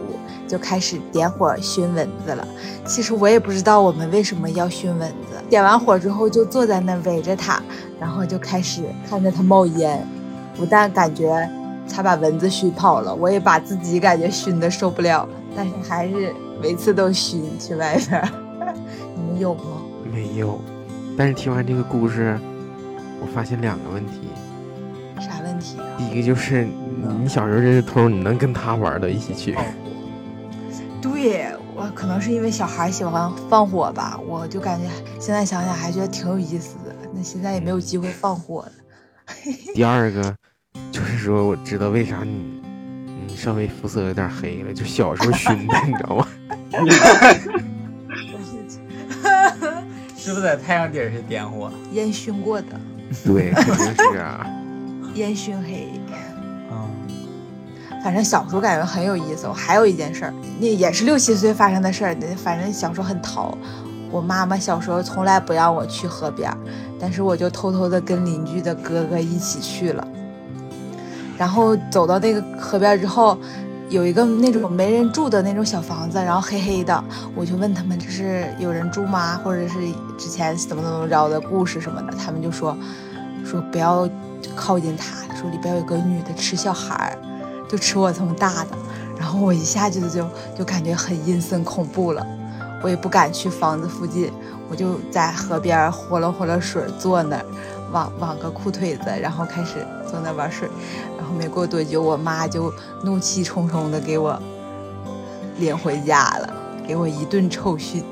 [0.47, 2.47] 就开始点火熏蚊子了。
[2.85, 7.61] 其实我也不知道我们为什么要熏蚊子，点完火之后就坐在那围着它，
[7.99, 10.05] 然后就开始看着它冒烟，
[10.55, 11.49] 不但感觉
[11.91, 18.23] 它把蚊子熏跑了，我也把自己感觉熏的受不了了，但是还是每次都熏去外边。
[19.15, 19.61] 你们有吗？
[20.11, 20.59] 没有。
[21.17, 22.37] 但是听完这个故事，
[23.21, 24.29] 我发现两个问题。
[25.19, 25.85] 啥问题啊？
[25.97, 26.67] 第一个就是
[27.21, 29.55] 你小时候认识偷，你能跟他玩到一起去。
[31.11, 34.89] 对我可能是因为小孩喜欢放火吧，我就感觉
[35.19, 36.95] 现在想想还觉得挺有意思的。
[37.13, 38.71] 那现在也没有机会放火了。
[39.75, 40.35] 第二个
[40.91, 42.61] 就是说，我知道为啥你
[43.27, 46.27] 你稍微肤色有点黑了，就小时候熏的，你知道吗？
[50.17, 51.71] 是不是在太阳底下点火？
[51.91, 52.79] 烟熏过的，
[53.23, 54.45] 对，肯定是啊。
[55.13, 55.87] 烟熏黑。
[58.05, 59.47] 反正小时候感觉很有意思。
[59.47, 62.15] 我还有一件事儿，那也是六七岁发生的事儿。
[62.37, 63.57] 反正小时候很淘，
[64.11, 66.55] 我妈妈小时候从来不让我去河边，
[66.99, 70.07] 但是我就偷偷的跟邻居的哥哥一起去了。
[71.35, 73.35] 然后走到那个河边之后，
[73.89, 79.41] 有一个那种没人住的那种小房子，然后黑黑的，我就问他们这是有人住吗？
[79.43, 79.79] 或者是
[80.15, 82.77] 之前怎么怎么着的故事什么的，他们就说
[83.43, 84.07] 说不要
[84.55, 87.17] 靠近他，说里边有个女的吃小孩儿，
[87.67, 88.69] 就吃我这么大的。
[89.17, 92.25] 然后我一下子就就感觉很阴森恐怖了，
[92.83, 94.31] 我也不敢去房子附近，
[94.69, 97.45] 我就在河边活了活了水，坐那儿
[97.91, 100.69] 网网个裤腿子，然后开始坐那儿玩水。
[101.17, 102.71] 然后没过多久，我妈就
[103.03, 104.37] 怒气冲冲的给我
[105.57, 106.53] 领回家了，
[106.87, 108.03] 给我一顿臭训。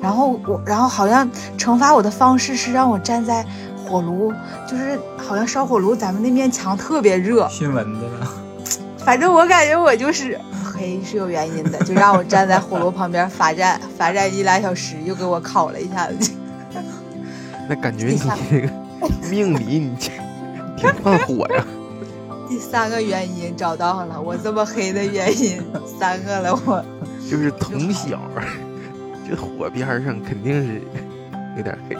[0.00, 3.44] 然后我，然后好像惩罚我的方式是让我站在
[3.84, 4.32] 火炉，
[4.66, 8.28] 就是好像烧火炉，咱们那面墙特别热，熏蚊子了。
[9.04, 16.30] 反正我感觉我就是黑是有原因的，就让我站在火炉旁边罚站，罚站一俩小时，又给我烤了一下子。
[17.68, 18.72] 那感觉你这个
[19.28, 19.96] 命里你
[20.76, 21.64] 挺犯火呀。
[22.48, 25.62] 第三个原因找到了，我这么黑的原因
[25.98, 26.84] 三个了，我
[27.28, 28.20] 就是从小
[29.28, 30.82] 这火边上肯定是
[31.56, 31.96] 有点黑。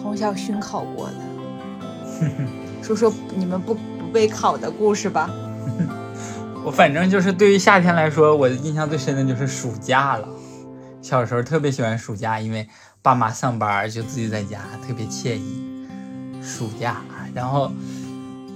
[0.00, 2.24] 从小熏烤过的，
[2.82, 5.30] 说说你们不不被烤的故事吧。
[6.62, 10.28] 我反正就是对于夏天来说，我印象最深的就是暑假了。
[11.00, 12.68] 小时候特别喜欢暑假，因为
[13.00, 15.64] 爸妈上班就自己在家，特别惬意。
[16.42, 16.98] 暑假，
[17.34, 17.72] 然后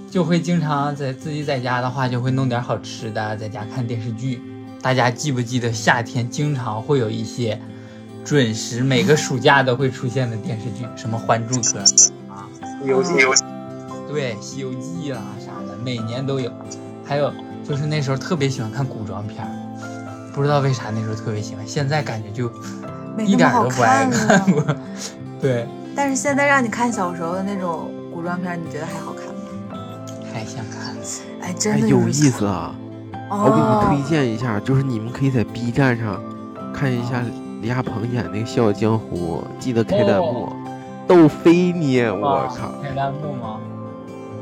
[0.09, 4.41] 就会经常在自己在家的话，就会弄点好吃的，在家看电视剧。
[4.81, 7.59] 大家记不记得夏天经常会有一些
[8.23, 11.79] 准时每个暑假都会出现的电视剧，什么《还珠格格》
[12.29, 12.47] 啊，
[12.83, 13.13] 《西游记》
[14.07, 16.51] 对，《西游记》啦啥的，每年都有。
[17.03, 17.31] 还有
[17.67, 19.49] 就是那时候特别喜欢看古装片儿，
[20.33, 22.49] 不知道为啥那时候特别喜欢，现在感觉就
[23.23, 24.45] 一点都不爱看。
[25.41, 29.41] 对，但是现在让你看小时候的那种古装片，你觉得还好看吗？
[30.31, 30.95] 还想看。
[31.41, 32.75] 哎，哎，真的有意思啊！
[33.29, 33.45] 哦。
[33.45, 36.19] 我给你们推荐一下，就是你们可以在 B 站上
[36.73, 37.23] 看一下
[37.61, 40.51] 李亚鹏演那个《笑傲江湖》，记得开弹幕。
[41.07, 42.71] 逗飞你，我靠！
[42.81, 43.59] 开弹幕吗？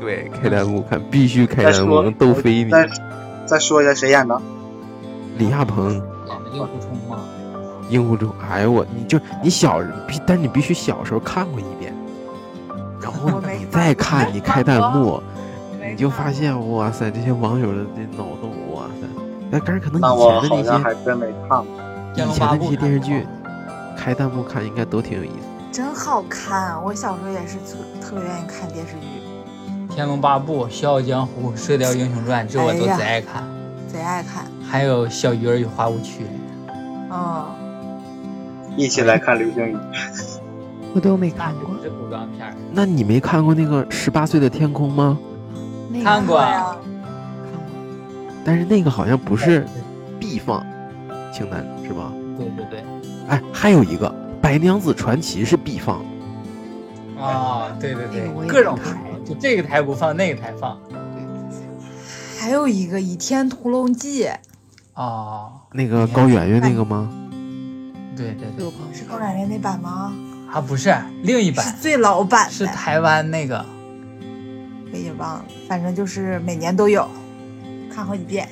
[0.04, 2.10] 对，开弹幕看，必须开弹幕说。
[2.12, 2.88] 窦菲妮、再
[3.46, 4.40] 再说一下谁演的？
[5.38, 5.98] 李亚鹏、演
[6.44, 7.18] 的令狐冲吗？
[7.88, 8.30] 令狐冲。
[8.50, 11.92] 哎呦我，你就你小，必但你必须小时候看过一遍，
[13.00, 15.22] 然后你再看看，你开弹幕，
[15.80, 19.06] 你就发现哇塞，这些网友的这脑洞，哇塞！
[19.50, 21.66] 那但是可能以前的那些还真没看过。
[22.14, 23.26] 以前的那些电视剧，
[23.96, 25.46] 开弹幕看应该都挺有意思。
[25.72, 29.06] 真好看，我小时候也是特特别愿意看电视剧，
[29.94, 33.44] 《天龙八部》《笑傲江湖》《射雕英雄传》，这我都贼爱看。
[33.86, 34.44] 贼爱看。
[34.60, 36.24] 还有《小鱼儿与花无缺》。
[37.10, 37.46] 哦，
[38.76, 39.76] 一起来看流星雨。
[40.96, 41.82] 我都没看过就不。
[41.84, 42.52] 是古装片儿。
[42.72, 45.16] 那你没看过那个《十八岁的天空》吗？
[45.88, 47.72] 那个看过呀，看过。
[48.44, 49.64] 但是那个好像不是
[50.18, 50.66] 必放
[51.32, 52.12] 清单是吧？
[52.36, 52.84] 对对对。
[53.28, 54.08] 哎，还有一个
[54.40, 56.04] 《白娘子传奇》是必放。
[57.16, 60.78] 啊，对对对那个我，也各种看台，就这个台不放，那个台放。
[62.38, 64.24] 还有一个《倚天屠龙记》，
[64.94, 67.10] 哦，那个高圆圆那个吗？
[68.16, 70.12] 对对对是高圆圆那版吗？
[70.52, 73.64] 啊不是另一版是，最老版的，是台湾那个。
[74.92, 77.08] 我也忘了，反正就是每年都有，
[77.92, 78.48] 看好几遍。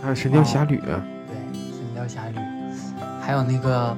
[0.00, 2.38] 还有《神雕侠侣》对，《神雕侠侣》，
[3.20, 3.94] 还有那个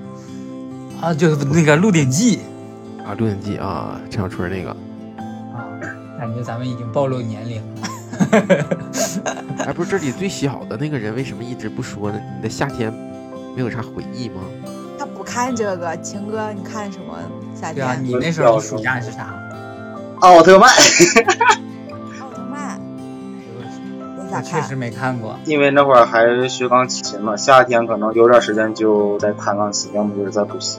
[1.01, 2.40] 啊，就是那个《鹿鼎记
[3.11, 5.67] 啊，《鹿鼎记》啊，陈小春那个。》啊，
[6.17, 7.67] 感觉咱们已经暴露年龄了。
[9.67, 12.21] 哎，不是这里最小的那个人为什么一直不说呢？
[12.37, 12.93] 你的夏天
[13.57, 14.43] 没有啥回忆吗？
[14.97, 17.19] 他不看这个，秦哥，你看什么
[17.53, 18.07] 夏天对？
[18.07, 19.35] 你那时候暑假是啥？
[20.21, 20.71] 奥特曼，
[22.21, 22.81] 奥特曼，
[24.19, 24.77] 我咋确实？
[24.77, 25.35] 没看过。
[25.47, 30.79] 因为那会儿还学钢琴嘛，夏天可能有点时间就在弹钢琴，要么就是在补习。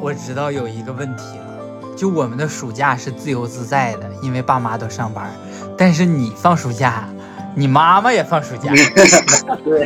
[0.00, 5.30] 哦，我知道有一个问题了，就我们的暑假是自由自在的，因为爸妈都上班，
[5.76, 7.08] 但是你放暑假，
[7.54, 8.72] 你妈妈也放暑假，
[9.62, 9.84] 对，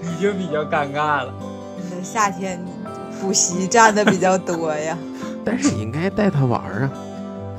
[0.00, 1.34] 你就比较尴尬了。
[1.76, 2.64] 你的夏天
[3.20, 4.96] 补习占的比较多呀。
[5.44, 6.90] 但是应该带他玩啊。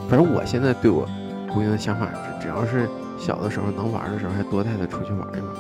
[0.10, 1.08] 反正我现在对我
[1.54, 5.56] 姑娘的想法是，只要是小的时候能玩的时候，还多带她出去玩一玩。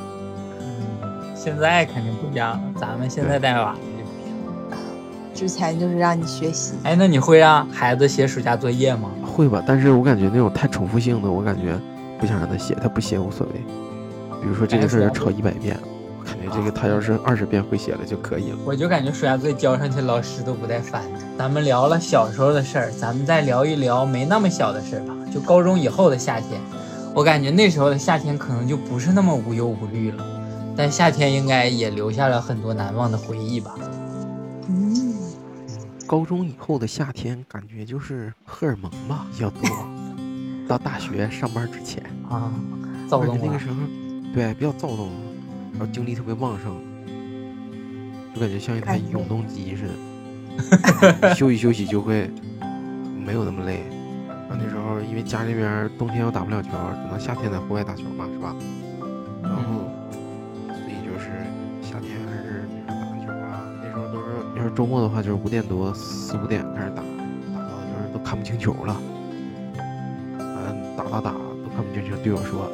[0.59, 3.75] 嗯，现在肯定不一样了，咱们现在带娃。
[5.39, 9.09] 之前就是让你学习，哎，那你会让孩子写暑假作业吗？
[9.23, 9.63] 会吧？
[9.65, 11.79] 但是我感觉那种太重复性的，我感觉
[12.19, 13.53] 不想让他写，他不写无所谓。
[14.41, 15.79] 比如说这个事儿要抄一百遍，
[16.19, 18.57] 我感觉这个他要是二十遍会写了就可以了。
[18.65, 21.19] 我就感觉暑假作业交上去，老师都不带烦的。
[21.37, 25.15] 咱们聊了小时候的事儿，咱们再聊一聊没那么小的事儿吧。
[25.33, 26.59] 就高中以后的夏天，
[27.15, 30.25] 我感觉那时候的夏天可能就不是那么无忧无虑了，
[30.75, 33.73] 但夏天应该也留下了很多难忘的回忆吧。
[36.09, 39.61] 嗯，高中以后的夏天，感觉就是荷尔蒙吧比较多。
[40.67, 42.51] 到大学上班之前，啊，
[43.07, 43.59] 躁动那个。
[43.59, 43.75] 时候，
[44.33, 45.09] 对比较躁动，
[45.73, 46.79] 然后精力特别旺盛，
[48.33, 49.83] 就感觉像一台永动机似
[51.21, 52.29] 的， 休息休息就会
[53.25, 53.83] 没有那么累。
[54.27, 58.55] 然后那时候因为家里边冬天又打不了球，只能夏天在户外打球嘛，是吧？
[64.69, 67.01] 是周末的话，就是五点多四五点开始打，
[67.53, 68.95] 打到就是都看不清球了。
[70.37, 72.69] 嗯，打打打都看不清球，队友说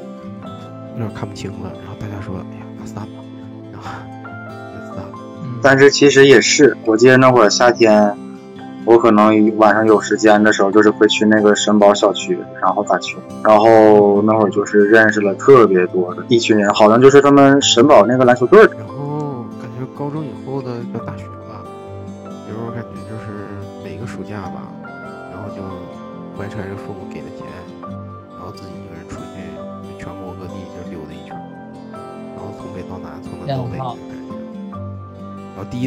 [0.94, 3.24] 有点看不清了，然后大家说，哎呀，那散吧，
[3.72, 3.90] 然后
[4.74, 5.14] 就散了。
[5.44, 8.14] 嗯，但是其实也是，我记得那会儿夏天，
[8.84, 13.18] 我可能晚上有时间的时候，就是会去那个神宝小区，然后打球。
[13.44, 18.75] 然后那会儿就是认识了特别多的一群人，好像就是他们神宝那个篮球队的。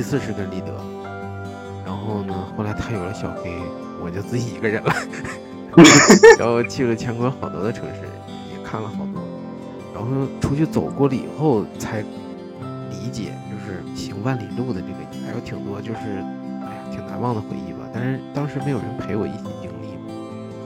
[0.09, 0.73] 次是跟立德，
[1.85, 3.53] 然后呢，后来他有了小黑，
[4.03, 4.90] 我就自己一个人了。
[6.38, 8.09] 然后去了全国好多的城市，
[8.51, 9.23] 也看了好多，
[9.94, 10.09] 然后
[10.40, 16.01] 出去走过了以后才理解，就是行万里路的这个，还有挺多就是，
[16.62, 17.81] 哎呀，挺难忘的回忆吧。
[17.92, 20.14] 但是当时没有人陪我一起经历嘛，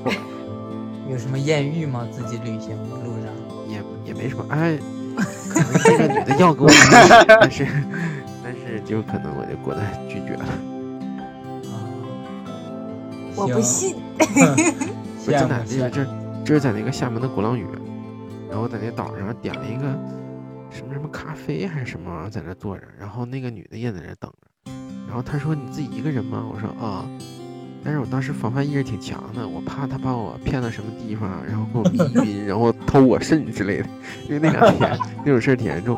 [0.04, 0.16] 后来
[1.10, 2.06] 有什么艳遇吗？
[2.12, 3.26] 自己旅行路上？
[3.68, 4.78] 也也没什么，哎，
[5.50, 6.70] 可能这个女的要跟我
[7.40, 7.66] 但是
[8.84, 10.44] 就可能我就果断拒绝了。
[11.70, 11.72] 啊，
[13.36, 13.96] 我不信。
[15.24, 16.06] 不是真的，羡慕这这
[16.44, 17.64] 这是在那个厦门的鼓浪屿，
[18.50, 19.82] 然后在那岛上点了一个
[20.68, 24.72] 什么什么咖啡还是什么玩意儿，在那坐着，然后那个女的也在那等着，
[25.06, 26.44] 然后她说你自己一个人吗？
[26.52, 27.06] 我说啊，
[27.84, 33.86] 但是我当时防范意识挺强的，我怕她把我骗到什么地方，然后给我迷晕，然后偷我肾之类的，
[34.28, 35.96] 因为那两天 那种事儿挺严重。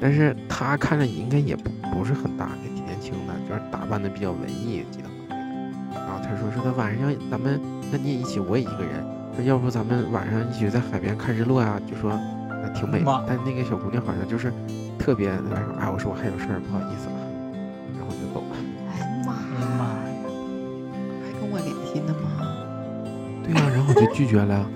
[0.00, 5.38] 但是他看着应该也不不是很大，也挺年轻的，就是打扮的比较文艺，记得好像。
[5.94, 7.60] 然后他说说他晚上要咱们，
[7.92, 9.04] 那你也一起，我也一个人。
[9.36, 13.24] 说要不咱们晚上一起在海边看日落呀、就说那挺美的。
[13.28, 14.52] 但那个小姑娘好像就是
[14.98, 17.20] 特别那什么，哎，我说我还有事儿，不好意思啊，
[17.96, 18.56] 然后就走了。
[18.90, 20.10] 哎呀妈哎呀妈呀！
[21.22, 22.26] 还跟我联系呢吗？
[23.44, 24.66] 对呀、然后我就拒绝了。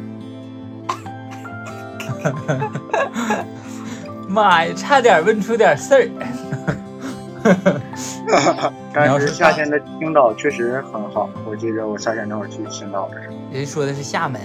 [4.35, 6.09] 妈呀，差点问出点事儿。
[8.93, 14.41] 但是夏天的青岛确实很好，我记得我夏天那会儿去青岛的时候，人说的是厦门，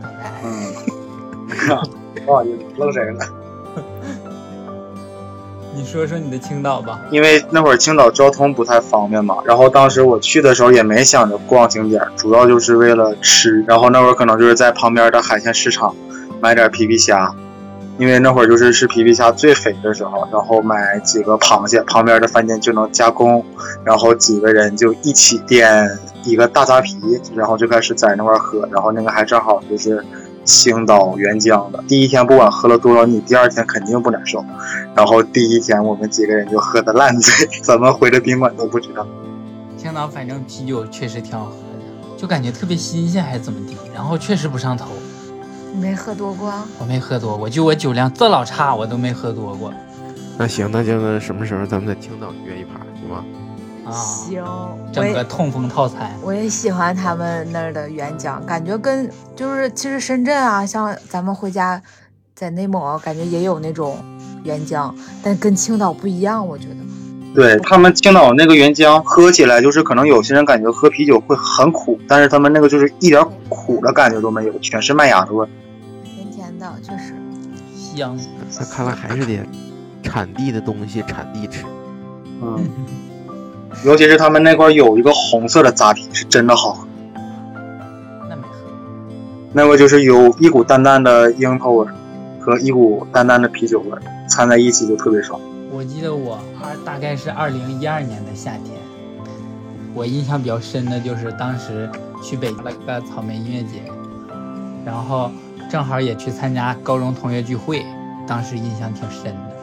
[0.00, 0.74] 哎，嗯，
[2.26, 3.20] 不好意思漏谁了？
[5.76, 7.00] 你说说你的青岛吧。
[7.10, 13.62] 因为那会儿青岛交通不太方便嘛，然后当时我去的时候也没想着逛景点，主要就是为了吃。
[13.66, 15.94] 然后那会儿可能就是在旁边的海鲜市场
[16.40, 17.34] 买点皮皮虾，
[17.98, 23.44] 因为那会儿就是吃皮皮虾最肥的时候，然后买几个螃蟹，旁边的饭店就能加工，
[23.84, 25.88] 然后几个人就一起点
[26.24, 26.98] 一个大扎啤，
[27.34, 30.04] 然后就开始在那块喝，然后那个还正好就是
[30.44, 34.44] 青岛原浆的，第一天不管喝了多少，你第二天肯定不难受。
[34.94, 39.06] 然后第一天我们几个人就喝的烂醉， 怎么回的宾馆都不知道。
[39.76, 44.86] 青岛反正啤酒确实挺好喝的，就感觉特别新鲜还是怎么的，然后确实不上头。
[45.74, 46.52] 你没喝多过？
[46.78, 49.74] 我没喝多过，就我酒量这老差，我都没喝多过。
[50.38, 53.24] 那行，那就那什么时候咱们在青岛约一盘，行吗？
[53.84, 56.12] 啊，行，我整个痛风套餐。
[56.22, 61.82] 我也喜欢他们那儿的原浆，感觉跟就是其实深圳啊，像咱们回家
[62.36, 63.98] 在内蒙啊，感觉也有那种
[64.44, 64.94] 原浆，
[65.24, 66.76] 但跟青岛不一样，我觉得。
[67.34, 75.44] 对他们青岛那个原浆喝起来就是可能有些人感觉喝啤酒会很苦，但是他们那个就是一点苦的感觉都没有，全是麦芽的味
[76.68, 76.80] 儿。
[76.80, 77.14] 甜甜的，确实。
[77.74, 78.18] 香，
[78.58, 79.38] 那看来还是得
[80.02, 81.64] 产地的东西产地吃。
[82.42, 82.64] 嗯，
[83.84, 86.86] 尤其是他们那块儿有一个红色的扎啤，是真的好喝。
[88.28, 88.70] 那没喝。
[89.52, 91.94] 那个就是有一股淡淡的樱桃味儿
[92.40, 95.40] 和一股淡淡的啤酒味儿掺在一起，就特别爽。
[95.70, 98.76] 我记得我二大概是二零一二年的夏天，
[99.94, 101.88] 我印象比较深的就是当时
[102.22, 103.82] 去北京了个草莓音乐节，
[104.84, 105.30] 然后
[105.74, 107.84] 正好也去参加高中同学聚会，
[108.28, 109.56] 当时印象挺深的。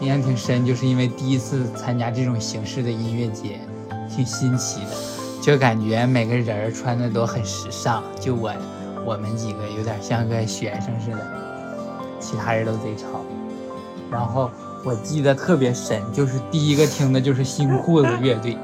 [0.00, 3.58] 印象挺深，就是因为第一次参加这种形式的音乐节，
[4.08, 4.90] 挺新奇的，
[5.42, 8.52] 就感觉每个人穿的都很时尚，就我
[9.04, 11.26] 我们几个有点像个学生似的，
[12.20, 13.08] 其他人都贼潮。
[14.08, 14.52] 然后
[14.84, 18.56] 我记得特别深，就是第一个听的就是新裤子乐队，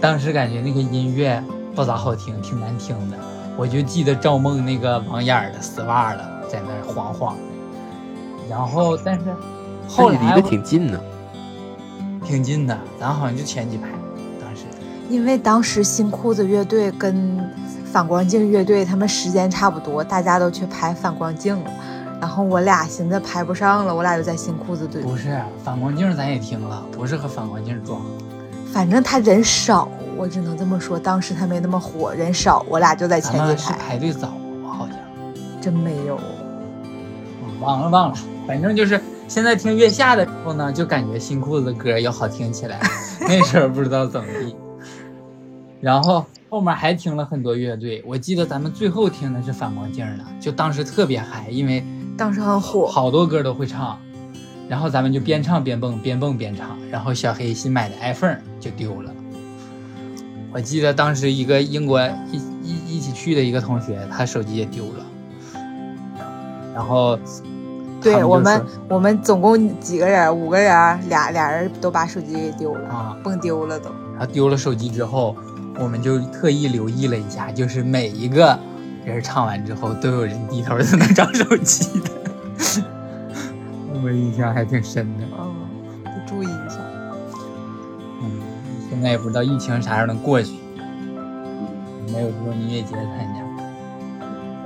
[0.00, 3.18] 当时感觉那个音乐不咋好听，挺难听的。
[3.56, 7.36] 我就记得赵梦那个网眼儿的丝袜了，在那儿晃晃。
[8.48, 9.22] 然后，但是
[9.88, 11.00] 后来离得挺近的，
[12.24, 13.88] 挺近的，咱好像就前几排，
[14.40, 14.62] 当时。
[15.08, 17.38] 因为当时新裤子乐队跟
[17.84, 21.70] 反光镜乐队他们时间差不多，大家都去排反光镜了。
[22.20, 25.02] 然后我俩寻思排不上了，我俩就在新裤子队。
[25.02, 28.00] 不是反光镜，咱也听了，不是和反光镜撞。
[28.72, 29.88] 反正他人少，
[30.22, 30.96] 我只能这么说。
[30.96, 33.78] 当时他没那么火，人少，我俩就在前咱们是几排。
[33.78, 34.96] 排队早，我好像。
[35.60, 36.16] 真没有，
[37.42, 38.16] 嗯忘了忘了，
[38.46, 42.78] 反正就是现在听月下的时候呢，就感觉新裤子的歌要好听起来。
[43.26, 44.54] 那时候不知道怎么地，
[45.80, 51.84] 然后后面还听了很多乐队，我记得咱们最后听的是反光镜的，就当时特别嗨，因为
[52.16, 52.86] 当时很火。
[52.86, 53.98] 好多歌都会唱，
[54.68, 59.12] 然后咱们就边唱边蹦，边蹦边唱，然后小黑新买的 iPhone 就丢了。
[60.52, 61.98] 我记得当时一个英国
[62.30, 65.04] 一一一起去的一个同学，他手机也丢了，
[66.74, 67.18] 然后
[68.02, 70.36] 对我们，我们总共几个人？
[70.36, 73.88] 五个人，俩俩人都把手机给丢了，啊，蹦丢了都。
[74.12, 75.34] 然后丢了手机之后，
[75.78, 78.58] 我们就特意留意了一下，就是每一个
[79.06, 82.10] 人唱完之后，都有人低头在那找手机的，
[84.04, 85.24] 我印象还挺深的。
[89.02, 90.52] 现在也不知道疫情啥时候能过去，
[92.12, 93.42] 没有这种音乐节参加。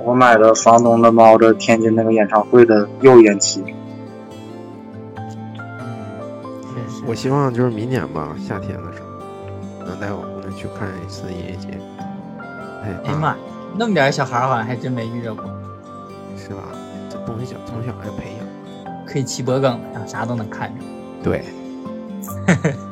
[0.03, 3.63] 我买的房东的猫的天津那个演唱会的又延期，
[5.17, 11.69] 嗯，我希望就是明年吧，夏天的时候能带我姑娘去看一次音乐节。
[12.83, 13.37] 哎，呀妈呀，
[13.75, 15.45] 那么点小孩儿好像还真没遇着过，
[16.37, 16.61] 是吧？
[17.09, 19.03] 这东西小从小要培养。
[19.03, 20.83] 可以骑脖梗，然后啥都能看着。
[21.23, 21.43] 对。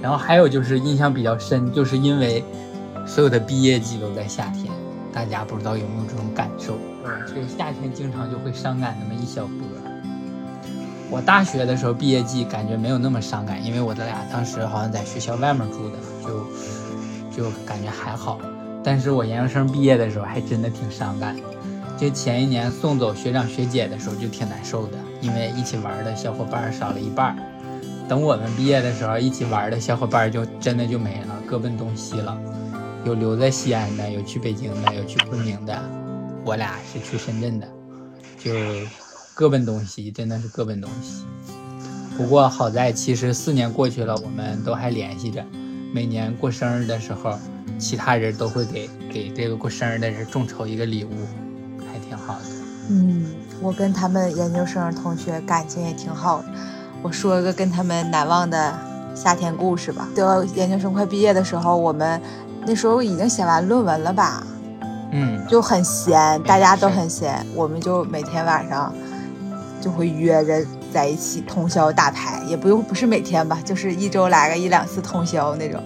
[0.00, 2.44] 然后还有就是印象比较深，就是因为
[3.06, 4.72] 所有的毕业季都在夏天，
[5.12, 6.78] 大家不知道有没有这种感受？
[7.26, 9.54] 这个夏天经常就会伤感那么一小波。
[11.10, 18.38] 我大学的时候毕业季感觉没有那么伤感，因为我的俩当时好像在学校外面住的，就就感觉还好。
[18.84, 21.34] 但是我研究生毕业的时候还真的挺伤感，
[21.96, 27.36] 就前一年送走学长学姐的时候就挺难受的，因为一起玩的小伙伴少了一半。
[28.08, 32.38] 等我们毕业的时候，一起玩的小伙伴就真的就没了，各奔东西了。
[33.04, 35.78] 有留在西安的，有去北京的，有去昆明的，
[36.44, 37.68] 我俩是去深圳的，
[38.38, 38.50] 就
[39.34, 41.24] 各奔东西，真的是各奔东西。
[42.16, 45.44] 不过好在，其实四年过去了，我们都还联系着。
[45.92, 47.38] 每年过生日的时候，
[47.78, 51.10] 其他人都会给给这个过生日的人众筹一个礼物，
[51.92, 52.44] 还挺好的。
[52.90, 53.26] 嗯，
[53.60, 56.44] 我跟他们研究生同学感情也挺好的。
[57.02, 58.74] 我说个跟他们难忘的
[59.14, 60.08] 夏天故事吧。
[60.14, 62.20] 得研究生快毕业的时候，我们
[62.66, 64.42] 那时候已经写完论文了吧，
[65.12, 68.92] 嗯，就很闲，大家都很闲，我们就每天晚上
[69.80, 75.80] 就会约着在一起通宵打牌，也不用不是每天吧，就是一周来个一两次通宵那种。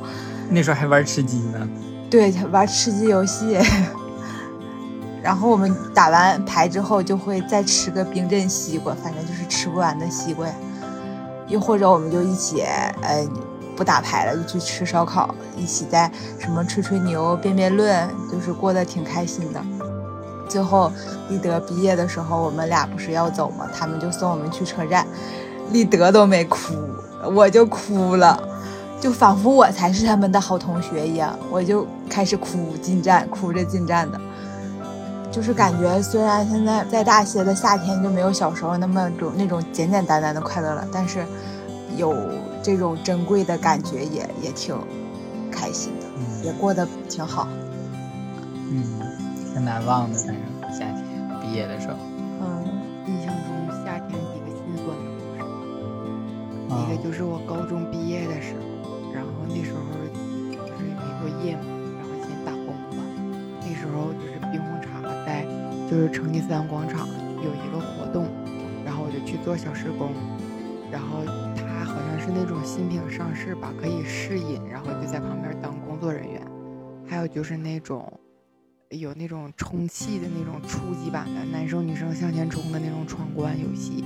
[0.49, 1.68] 那时候还玩吃鸡呢。
[2.11, 3.59] 对，玩吃鸡游戏。
[5.23, 10.47] 然后我们打完牌之后，就会再吃个冰镇西瓜，反正就是吃不完的西瓜。
[11.49, 12.62] 又或者我们就一起，
[13.03, 13.29] 呃，
[13.77, 19.61] 不打牌了，就去吃烧烤，一起在什么吹吹牛、辩辩论，就是过得挺开心的。
[20.49, 20.91] 最后
[21.29, 23.66] 立德毕业的时候，我们俩不是要走吗？
[23.77, 25.07] 他们就送我们去车站，
[25.70, 26.75] 立德都没哭，
[27.35, 28.39] 我就哭了，
[29.01, 34.20] 就仿佛我才是他们的好同学一样，我就开始哭进站，哭着进站的。
[35.33, 41.24] 就是感觉，虽然现在在大学的夏天就没有小时候那么种那种简简单单的快乐了，但是
[41.97, 42.14] 有
[42.62, 44.76] 这种珍贵的感觉也也挺
[45.51, 47.49] 开心的，嗯也过得挺好。
[48.70, 48.85] 嗯，
[49.53, 50.37] 挺难忘的，反正
[50.70, 51.05] 夏天
[51.41, 51.95] 毕业的时候。
[52.41, 52.64] 嗯，
[53.07, 58.55] 印象中夏天几个心酸的故事，啊一个就是我高中毕业的时
[58.85, 59.80] 候，然后那时候
[60.51, 61.64] 就是没作业嘛，
[61.99, 62.66] 然后先打工
[62.97, 63.01] 吧。
[63.61, 64.32] 那时候就是
[65.93, 67.07] 就是成吉思汗广场
[67.45, 68.24] 有一个活动，
[68.82, 70.09] 然后我就去做小时工，
[70.90, 71.22] 然后
[71.55, 76.40] 他好像是那种新品上市吧，可以试饮，然后就在旁边当工作人员。
[77.07, 78.11] 还有就是那种
[78.88, 84.03] 有那种充气的那种初级版的男生女生向前冲的那种闯关游戏，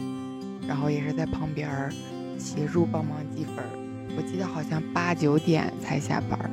[0.66, 1.88] 然后也是在旁边
[2.36, 3.64] 协助帮忙积分。
[4.16, 6.50] 我记得好像八九点才下班，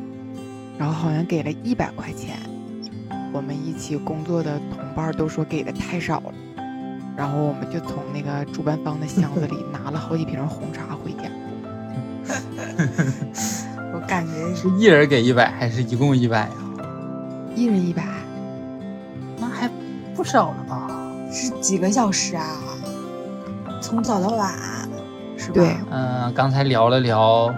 [0.77, 2.37] 然后好像给了一百块钱。
[3.33, 6.33] 我们一起工作的同伴都说给的太少了，
[7.17, 11.23] 然后我们就从那个主办方的箱子里拿了好几瓶红茶回家。
[13.91, 16.51] 我感觉是一人给一百，还是一共一百呀？
[17.55, 18.03] 一人一百，
[19.39, 19.69] 那还
[20.15, 20.87] 不少了吧？
[21.31, 22.57] 是几个小时啊，
[23.81, 24.53] 从早到晚，
[25.37, 25.53] 是吧？
[25.55, 27.51] 对，嗯、刚才聊了聊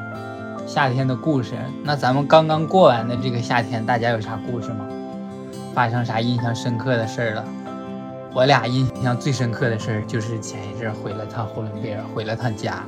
[0.65, 4.88] 夏天的故事，那咱们刚刚过完的这个夏天，大家有啥故事吗？
[5.76, 7.43] 发生啥印象深刻的事儿了？
[8.34, 12.82] 我俩印象最深刻的事儿就是前一阵儿回了趟呼伦贝尔，回了趟家，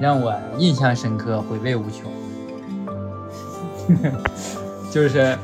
[0.00, 2.08] 让我印象深刻，回味无穷。
[4.92, 5.36] 就是，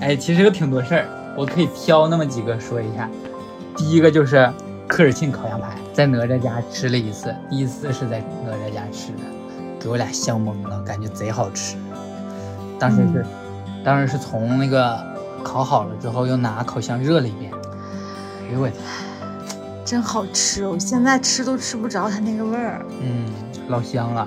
[0.00, 3.08] 哎，其实有挺多事儿，我可以挑那么几个说一下。
[3.76, 4.50] 第一个就是
[4.88, 9.22] 科尔沁烤羊排，在哪吒家吃了一次，第一次是在哪吒家吃的，
[9.78, 11.76] 给我俩香懵了，感觉贼好吃。
[12.76, 13.24] 当时是，
[13.84, 15.00] 当时是从那个
[15.42, 17.52] 烤好了之后，又拿烤箱热了一遍。
[18.48, 18.80] 哎呦我天，
[19.84, 22.84] 真好吃，我现在吃都吃不着它那个味儿。
[23.00, 23.26] 嗯，
[23.68, 24.26] 老香了。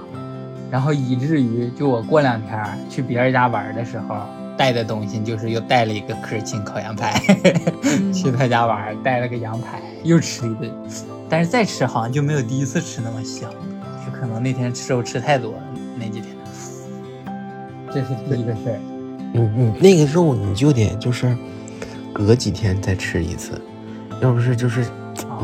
[0.72, 4.16] 然后以至于就我过两天儿去别人家玩的时候，
[4.58, 7.20] 带的东西就是又带了一个科尔沁烤羊排，
[8.12, 10.72] 去他家玩儿带了个羊排，又吃了一顿。
[11.30, 13.50] 但是再吃好像就没有第一次吃那么香，
[14.06, 15.64] 就可能那天吃肉吃太多了，
[15.98, 16.36] 那几天。
[17.94, 18.80] 这是第一个事儿。
[19.36, 21.36] 你你那个肉你就得就是
[22.14, 23.60] 隔几天再吃一次，
[24.22, 24.86] 要不是就是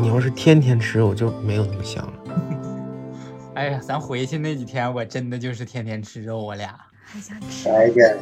[0.00, 2.12] 你要是天天吃肉就没有那么香了。
[3.54, 6.74] 哎呀，咱回去那几天我真的就是天天吃肉，我俩。
[7.04, 8.16] 还想吃，来一点，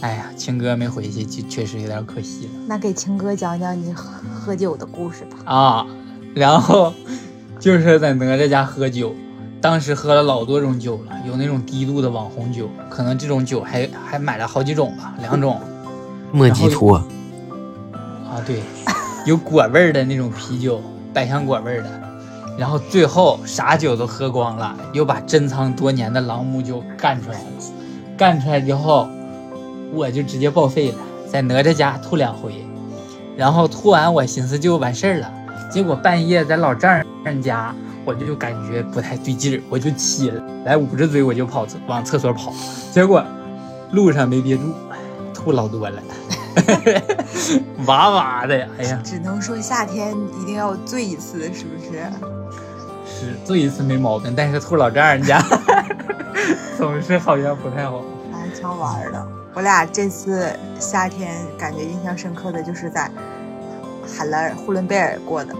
[0.00, 2.52] 哎呀，青哥没回去，就确实有点可惜了。
[2.66, 5.36] 那给青哥讲讲你喝喝酒的故事吧。
[5.44, 5.86] 啊，
[6.34, 6.94] 然后
[7.60, 9.14] 就是在哪吒家喝酒，
[9.62, 15.60] 当时喝了老多种酒了，有那种低度的网红酒，可能这种酒还还买了好几种吧，两种。
[16.32, 18.60] 莫吉托，啊，对，
[19.24, 20.82] 有果味儿的那种啤酒，
[21.14, 21.88] 百香果味儿的，
[22.58, 27.44] 然后最后啥酒都喝光了，又把珍藏多年的朗姆酒干出来了，
[28.16, 29.06] 干出来之后，
[29.94, 30.98] 我就直接报废了，
[31.30, 32.66] 在哪吒家吐两回，
[33.36, 35.32] 然后吐完我寻思就完事儿了，
[35.70, 37.72] 结果半夜在老丈人家，
[38.04, 40.32] 我就感觉不太对劲儿，我就起
[40.64, 42.52] 来捂着嘴我就跑厕往厕所跑，
[42.92, 43.24] 结果
[43.92, 44.62] 路上没憋住，
[45.32, 46.02] 吐老多了。
[47.86, 52.02] 哇哇的，哎呀，只能说夏天一定要醉一次，是不是？
[53.06, 55.42] 是醉一次没毛病，但是吐老丈人家
[56.76, 58.02] 总是好像不太好。
[58.30, 59.28] 反正挺好玩的。
[59.54, 60.48] 我俩这次
[60.80, 63.10] 夏天感觉印象深刻的就是在
[64.06, 65.54] 海拉尔呼伦贝尔过的，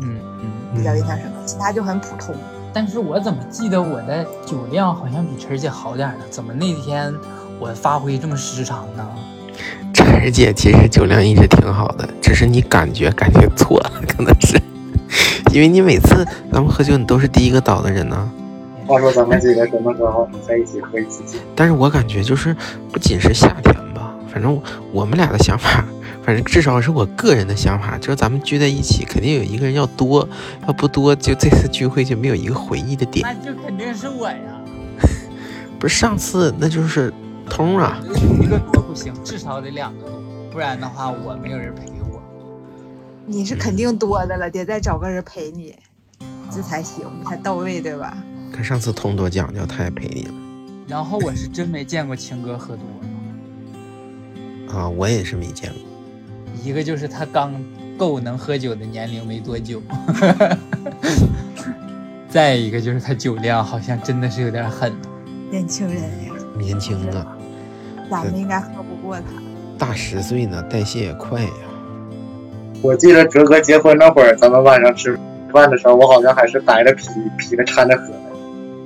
[0.00, 2.32] 嗯嗯，比较印象深刻，其他就很普通。
[2.72, 6.24] 但是我怎么记得我的酒量好像比晨儿姐好点呢？
[6.30, 7.12] 怎么那天
[7.58, 9.04] 我发挥这么失常呢？
[9.92, 14.56] 晨儿姐其实酒量一直挺好的，只是你感觉感觉错了，可能是
[15.52, 18.30] 因为你每次咱们喝酒，你都是第一个倒的人呢。
[18.86, 21.40] 话说咱们几个什么时候在一起喝一次酒？
[21.56, 22.56] 但是我感觉就是
[22.92, 23.89] 不仅是夏天吧，
[24.32, 24.62] 反正我
[24.92, 25.84] 我们俩的想法，
[26.22, 30.28] 反正至少是我个人的想法，就是咱们聚在一起，肯定有一个人要多，
[30.66, 33.26] 要不多就这次聚会就没有一个回忆的点。
[33.26, 34.36] 那就肯定是我呀，
[35.78, 37.12] 不是上次那就是
[37.48, 37.98] 通啊，
[38.40, 40.22] 一个多不行，至少得两个多，
[40.52, 42.22] 不然的话我没有人陪我。
[43.26, 45.74] 你是肯定多的了，得再找个人陪你，
[46.50, 48.16] 这才行，才到位，对吧？
[48.52, 50.34] 看上次通多讲究，他也陪你了
[50.88, 52.84] 然后我是真没见过青哥喝多，
[54.72, 55.80] 啊，我也是没见过。
[56.62, 57.54] 一个就是他刚
[57.96, 59.80] 够能喝酒的年龄没多久，
[62.28, 64.92] 再一个就是他酒量好像真的是有点狠。
[65.50, 67.36] 年轻人呀，年轻啊，
[68.10, 69.24] 咱们应该喝不过他。
[69.78, 71.50] 大十岁呢，代谢也快呀。
[72.82, 75.18] 我记得哲哥结婚那会儿，咱们晚上吃
[75.52, 78.20] 饭的时候，我好像还是白着啤啤着掺着喝的。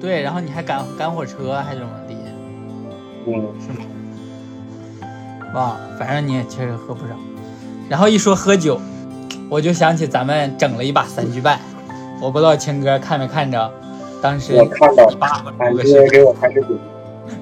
[0.01, 2.17] 对，然后你还赶赶火车还是怎么地？
[3.27, 3.85] 嗯，是吗？
[5.55, 7.15] 忘了，反正你也确实喝不少。
[7.89, 8.79] 然后一说喝酒，
[9.49, 11.59] 我就想起咱们整了一把三局半，
[12.21, 13.73] 我不知道青哥看没看着，
[14.21, 15.07] 当时我看到
[16.11, 16.79] 给我拍视频。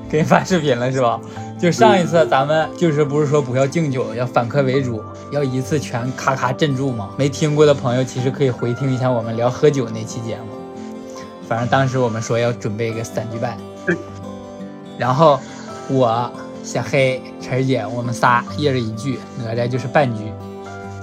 [0.09, 1.19] 给你发视频了是吧？
[1.59, 7.09] 就上一次咱们就是不是说不要敬酒，要反客为主，要一次全咔咔镇住吗？
[7.17, 10.49] 没听过的朋友其实可以回听一下我们聊喝酒那期节目。
[11.49, 13.57] 反正当时我们说要准备一个三局半，
[14.99, 15.39] 然后
[15.89, 16.31] 我、
[16.63, 20.25] 小黑、晨儿姐，我们仨一人一句，哪吒就是半句。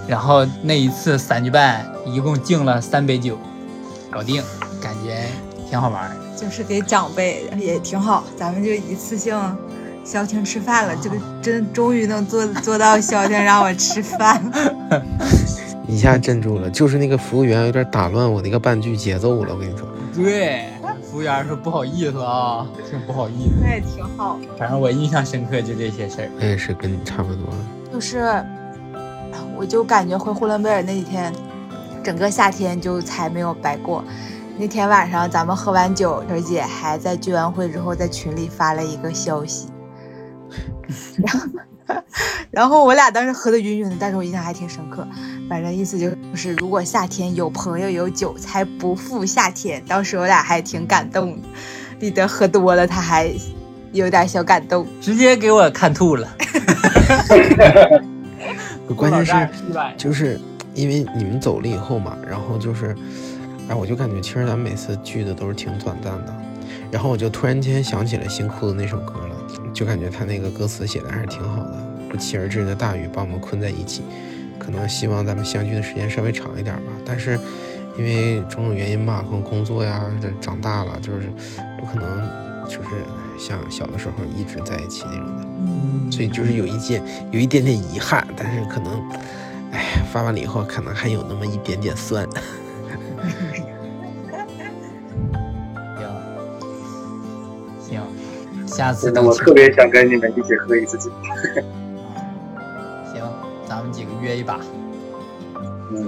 [0.08, 3.38] 然后那一次三句半一共敬了三杯酒，
[4.10, 4.42] 搞定，
[4.82, 5.26] 感觉
[5.70, 6.16] 挺好玩儿。
[6.36, 9.38] 就是给长辈也挺好，咱们就一次性
[10.06, 10.96] 消停吃饭了。
[11.02, 14.42] 这个真终于能做做到消停让我吃饭。
[15.86, 19.54] 一下镇住了，就是那个服务员有点打乱我那个半句节奏了。
[19.54, 20.66] 我跟你说，对，
[21.10, 23.56] 服务员说不好意思啊，挺不好意思。
[23.62, 24.38] 那也挺好。
[24.58, 26.30] 反正我印象深刻就这些事儿。
[26.40, 27.46] 我也是跟你差不多。
[27.92, 28.46] 就是，
[29.58, 31.34] 我就感觉回呼伦贝尔那几天，
[32.04, 34.04] 整个夏天就才没有白过。
[34.58, 39.70] 那天晚上咱们喝完酒，小姐还在聚完会之后在群里发了一个消息，
[41.18, 41.48] 然 后
[42.52, 45.08] 然后我俩当时喝的晕晕的，但是我印象还挺深刻。
[45.50, 49.84] 反正意思就是，如果夏天有朋友有酒，才不负夏天。
[49.88, 51.48] 当时我俩还挺感动的，
[52.00, 53.32] 李德喝多了，他还
[53.92, 54.86] 有点小感动。
[55.02, 56.28] 直接给我看吐了。
[58.96, 59.50] 关键是
[59.98, 60.40] 就是
[60.74, 62.96] 因为你们走了以后嘛，然后就是，
[63.68, 66.36] 哎，我就感觉其实咱们每次聚的都是挺短暂的，
[66.92, 69.36] 然后我就突然间想起了新裤子那首歌了，
[69.80, 71.78] 就感觉他那个歌词写的还是挺好的，
[72.10, 74.04] 不期而至的大雨把我们困在一起，
[74.58, 77.40] 可能希望咱们相聚的时间稍微长一点吧，但是
[77.98, 81.32] 因为种种原因吧，可能工作呀，这长大了就是
[81.80, 82.30] 不可能
[82.66, 82.90] 就是
[83.40, 85.48] 像小的时候一直在一起那种的。
[85.66, 87.02] 嗯，所以就是有一件
[87.32, 89.02] 有一点点遗憾，但是可能，
[89.72, 92.28] 哎，发完了以后可能还有那么一点点酸。
[98.80, 101.12] 下次我特别想跟你们一起喝一次酒。
[103.12, 103.22] 行，
[103.68, 104.58] 咱们几个约一把。
[105.92, 106.08] 嗯，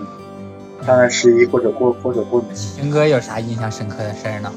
[0.82, 2.56] 看看十一或者过或者过年。
[2.56, 4.50] 秦哥有啥印象深刻的事儿呢？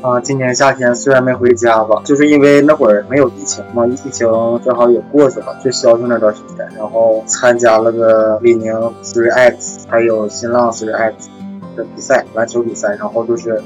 [0.00, 4.28] 啊，今年夏天虽然没回家吧，就是因为那会儿没有疫情嘛，疫情
[4.64, 11.28] 正好也过去了，就消停那段时间，然后参加了个李宁 Three X 还有新浪 Three X
[11.74, 13.60] 的比赛，篮球比赛，然后就是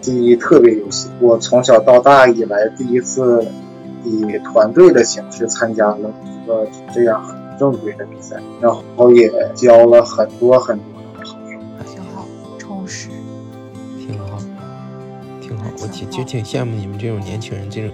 [0.00, 1.10] 记忆特别犹新。
[1.20, 3.46] 我从小到大以来第一次
[4.04, 11.58] 以团队的形式参加了一个这样很正规的比赛，然后也交了很多很多的朋友。
[11.84, 12.26] 挺好，
[12.58, 13.08] 充实。
[13.98, 14.38] 挺好，
[15.40, 15.64] 挺好。
[15.82, 17.92] 我挺就挺羡慕你们这种年轻人，这种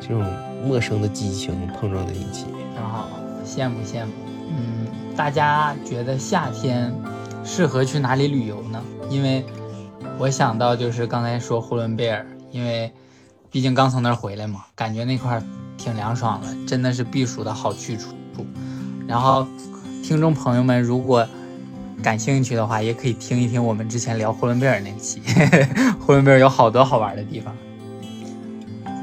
[0.00, 0.24] 这种
[0.66, 2.46] 陌生的激情碰撞在一起。
[2.74, 3.08] 挺好，
[3.46, 4.12] 羡慕羡慕。
[4.48, 4.86] 嗯，
[5.16, 6.92] 大家觉得夏天
[7.44, 8.82] 适合去哪里旅游呢？
[9.08, 9.44] 因为
[10.18, 12.92] 我想到就是刚才说呼伦贝尔，因为
[13.50, 15.42] 毕竟刚从那儿回来嘛，感觉那块儿
[15.76, 18.14] 挺凉爽的，真的是避暑的好去处。
[19.06, 19.46] 然后，
[20.02, 21.26] 听众朋友们如果
[22.02, 25.20] 感兴趣的话，也可以听一听我们之前聊呼伦贝尔那期，
[26.00, 27.54] 呼伦贝尔有好多好玩的地方。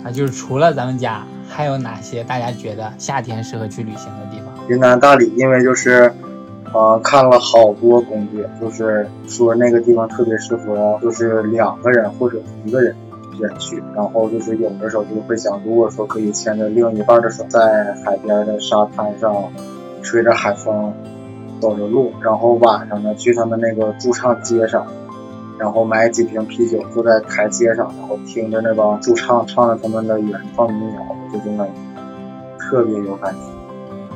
[0.03, 4.47] 啊，就是除了咱们家，还有哪些大家觉得夏天适合去旅行的地方？
[4.67, 6.11] 云南大理，因为就是，
[6.73, 12.95] 呃，看了好多攻略，就是说那个地方特别适合，就是两个人或者一个人
[13.39, 13.83] 人去。
[13.93, 19.35] 然后就是有的时候就会想，如果说可以牵着另一半的手，在海边的沙滩上，
[20.01, 20.93] 吹着海风，
[21.59, 24.87] 走着路，然后晚上呢去他们那个驻唱街上，
[25.59, 31.01] 然后买几瓶啤酒，坐在台阶上，然后听着那帮驻唱唱着他们的原创民谣，
[31.33, 31.67] 就真的
[32.57, 33.39] 特别有感觉。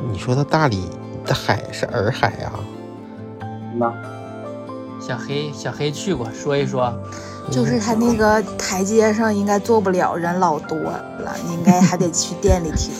[0.09, 0.85] 你说的大理
[1.25, 2.53] 的海是洱海啊？
[3.77, 3.93] 那
[5.01, 6.93] 小黑，小黑去过，说一说。
[7.51, 12.91] 就是他那个台阶上应该坐不了，人老多了，你应该还得去店里提。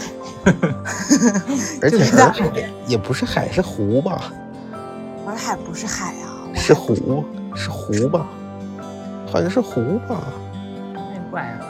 [1.82, 2.52] 而且是洱海
[2.86, 4.32] 也不是海，是湖吧？
[5.26, 8.28] 洱海不是海啊，我是湖，是湖吧？
[9.32, 10.22] 好像是湖吧？
[10.94, 11.66] 那怪了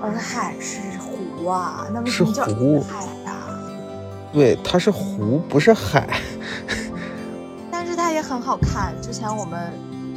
[0.00, 2.82] 洱海是湖啊，那为是什么叫湖？
[4.34, 6.08] 对，它是湖，不是海。
[7.70, 8.92] 但是它也很好看。
[9.00, 9.72] 之前我们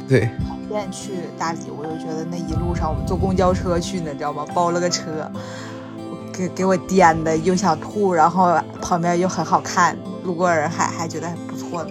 [0.08, 0.28] 对，
[0.68, 4.44] 便去大理，我就觉得那一路上我们坐公交车去呢，知道吗？
[4.52, 5.30] 包了个车，
[6.32, 11.90] 给给我颠的又想吐，然后旁边又很好看，路过洱海还觉得还不错呢，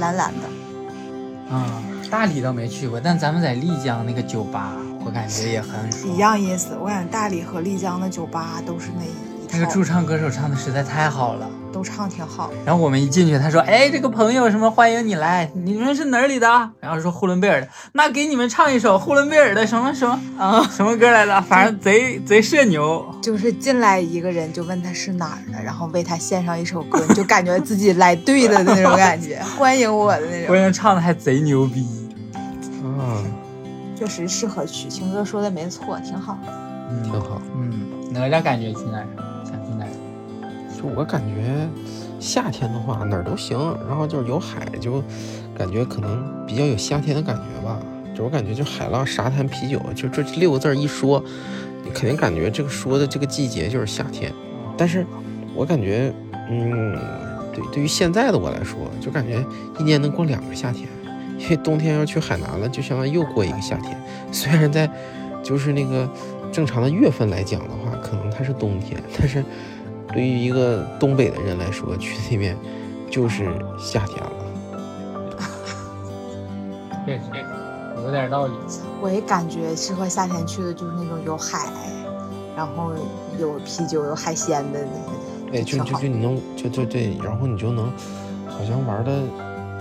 [0.00, 1.54] 蓝蓝的。
[1.54, 4.72] 啊、大理倒没去过，但咱们在丽江那个酒吧，
[5.04, 6.16] 我感觉也很爽一。
[6.18, 11.48] 样意思，我感觉大理和丽江的酒吧都是那一那个，驻唱歌手唱的实在太好了。
[11.72, 12.50] 都唱挺好。
[12.66, 16.46] 然后我们一进去，他说：“哎，这个朋友什么欢迎你来，你们是哪里的？”
[16.80, 21.40] 然后说呼伦贝尔的，那给你们唱一首呼伦贝尔的什么什么啊， 什么歌来着？
[21.40, 23.02] 反正贼贼社牛。
[23.22, 31.86] 就是进来一个人就问他是哪儿的，然后为他献上一首歌，你 就感觉自己来对了的那种感觉， 欢迎我的那种，关键唱的还贼牛逼。
[32.84, 33.24] 嗯，
[33.98, 34.90] 确实适合去。
[34.90, 36.36] 晴哥说的没错，挺好。
[36.90, 37.40] 嗯，挺好。
[37.56, 39.06] 嗯，哪吒感觉去哪儿？
[40.94, 41.68] 我感觉，
[42.18, 43.58] 夏天的话哪儿都行，
[43.88, 45.02] 然后就是有海，就
[45.56, 47.78] 感觉可能比较有夏天的感觉吧。
[48.14, 51.22] 就我感觉，就海浪、沙滩、啤酒，就这六个字儿一说，
[51.82, 54.30] 你肯定感觉这个说的这个季节就是夏天。
[54.76, 55.06] 但是
[55.54, 56.12] 我感觉，
[56.50, 56.94] 嗯，
[57.54, 59.42] 对，对于现在的我来说，就感觉
[59.78, 60.86] 一年能过两个夏天，
[61.38, 63.96] 因为冬天要去海南了，就相当于又过一个夏天。
[64.30, 64.90] 虽然在
[65.42, 66.06] 就是那个
[66.52, 69.42] 正常的月份来讲的话，可能它是冬天，但是
[70.12, 72.56] 对于一个东北的人来说，去那边
[73.10, 74.30] 就是夏天了。
[77.06, 77.22] 确实
[78.04, 78.52] 有点道理。
[79.00, 81.72] 我也感觉适合夏天去的就是那种有海，
[82.56, 82.92] 然后
[83.38, 87.90] 有啤酒、有海鲜的那个，对，就就就你能就就对，然后你就能
[88.46, 89.22] 好像玩的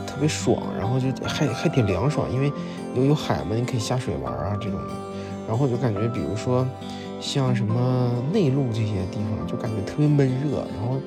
[0.08, 2.52] 特别爽，然后就还还挺凉爽，因为
[2.96, 4.94] 有有海嘛，你可以下水玩啊这种的。
[5.48, 6.66] 然后就感觉，比如说
[7.22, 11.00] 像什么内陆这些地方，就感觉特别闷热，然后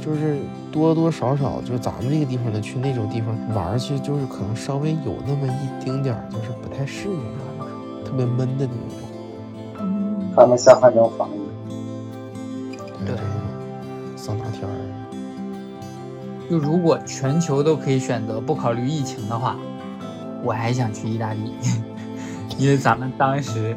[0.00, 0.36] 就是
[0.70, 7.16] 多多少少，就是咱们这个地方的，去那种地方玩儿去，就是可能稍微有那么一丁点儿，就是不太适应
[7.58, 7.64] 啊，
[7.98, 8.76] 就是特别闷的那种。
[9.80, 11.40] 嗯，他们下汗蒸防疫，
[13.06, 13.24] 对对，
[14.16, 14.70] 桑拿天儿。
[16.48, 19.56] 就如果全球都可以选择不考虑疫情的话，
[20.44, 21.54] 我还想去意大利，
[22.56, 23.76] 因为咱们当时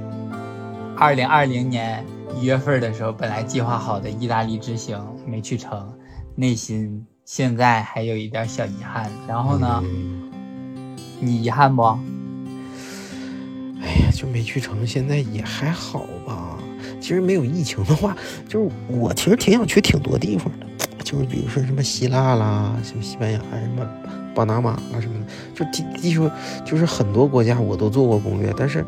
[0.99, 2.03] 二零二零年
[2.37, 5.93] 一月份的时候，本来计划好的意大利之行没去成，
[6.35, 9.09] 内心现在还有一点小遗憾。
[9.25, 9.81] 然后呢，
[11.21, 11.83] 你遗憾不？
[13.81, 16.59] 哎呀，就没去成，现在也还好吧。
[16.99, 18.13] 其实没有疫情的话，
[18.49, 20.67] 就是我其实挺想去挺多地方的，
[21.01, 23.87] 就是比如说什么希腊啦，什么西班牙，什么
[24.35, 25.25] 巴拿马啊什么的，
[25.55, 26.29] 就地地球
[26.65, 28.85] 就是很多国家我都做过攻略，但是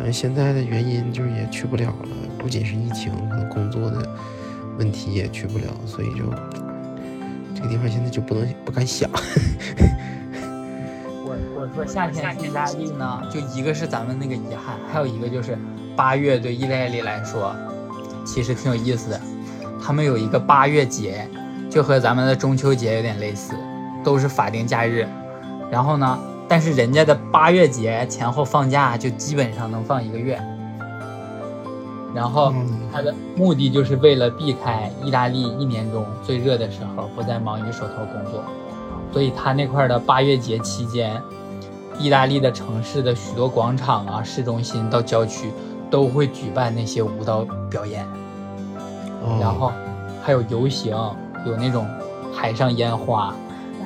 [0.00, 4.02] 好像现在的原因就是也去不了了，不仅是疫情，可能工作的
[4.78, 6.24] 问题也去不了，所以就
[7.54, 9.10] 这个地方现在就不能不敢想。
[11.22, 15.58] 我我说夏天去意大利呢，就一个是咱们那个遗憾，还有一个就是
[15.94, 17.54] 八月对意大利来说
[18.24, 19.20] 其实挺有意思的，
[19.84, 21.28] 他们有一个八月节，
[21.68, 23.52] 就和咱们的中秋节有点类似，
[24.02, 25.06] 都是法定假日。
[25.70, 26.18] 然后呢，
[26.50, 30.36] 但是人家的八月节前后放假就基本上能放一个月。
[32.12, 32.52] 然后
[32.92, 38.42] 他的目的就是为了避开意大利一年中最热的时候，不再忙于手头工作。
[39.12, 41.22] 所以他那块的八月节期间，
[42.00, 45.52] 意大利的城市的许多广场啊、市中心到郊区
[45.88, 48.04] 都会举办那些舞蹈表演，
[49.22, 49.70] 哦然后
[50.20, 50.90] 还有游行，
[51.46, 51.86] 有那种
[52.34, 53.32] 海上烟花，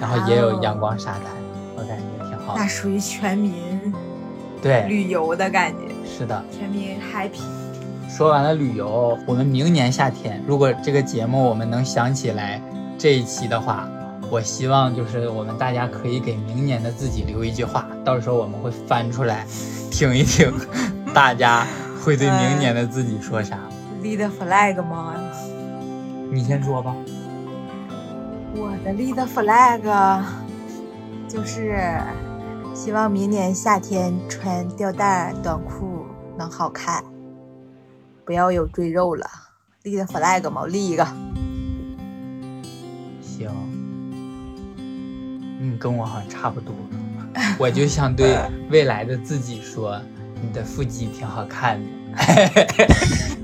[0.01, 1.25] 然后也有阳光沙滩，
[2.57, 2.67] 那。
[2.67, 3.53] 属于全民
[4.63, 6.45] 对，旅游的感觉，是的。
[6.51, 7.41] 全民 happy。
[8.09, 12.63] 说完了旅游，我们明年夏天，如果这个节目我们能想起来
[12.97, 13.89] 这一期的话，
[14.31, 19.45] 我希望就是我们大家可以给明年的自己留一句话，到时候我们会翻出来
[19.91, 20.53] 听一听，
[21.13, 21.67] 大家
[22.03, 23.59] 会对明年的自己说啥。
[24.03, 25.15] lead flag 吗？
[26.31, 26.95] 你先说吧。
[28.55, 30.23] 我的 lead flag
[31.29, 32.01] 就是
[32.75, 36.05] 希望明年夏天穿吊带短裤
[36.37, 37.03] 能好看，
[38.25, 39.25] 不要有赘肉了。
[39.85, 41.07] 立个 flag 嘛，我立一个。
[43.23, 43.49] 行，
[45.61, 46.75] 你，跟我好像差不多。
[47.59, 48.37] 我就想对
[48.71, 50.01] 未来的自己说，
[50.43, 51.87] 你的腹肌挺好看的。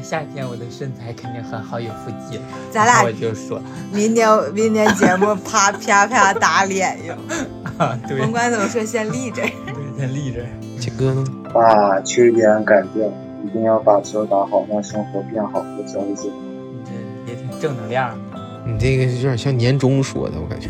[0.00, 2.38] 夏天，我的身材肯定很好，有腹肌。
[2.70, 3.60] 咱俩我就说，
[3.92, 7.14] 明年明年节目啪啪啪打脸哟！
[7.78, 9.42] 啊，对，甭管怎么说，先立着。
[9.66, 10.40] 对，先立着。
[10.78, 11.24] 杰哥呢？
[11.52, 13.06] 把缺点改掉，
[13.44, 16.28] 一定要把球打好，让生活变好，不交一些。
[16.28, 16.92] 你这
[17.32, 18.40] 也挺正能量的。
[18.64, 20.68] 你这个有点像年终说的，我感觉。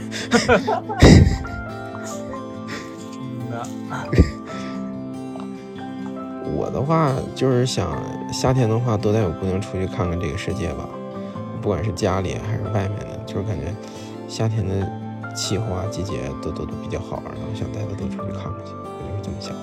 [6.54, 7.90] 我的话就是想
[8.32, 10.88] 夏天的话，多带我姑娘出去看看这个世界吧，
[11.60, 13.74] 不管是家里还是外面的，就是感觉
[14.28, 14.86] 夏天的
[15.34, 19.54] 气候啊、季节都都都比较好，然后想带她多出去看看去，我就是这么想，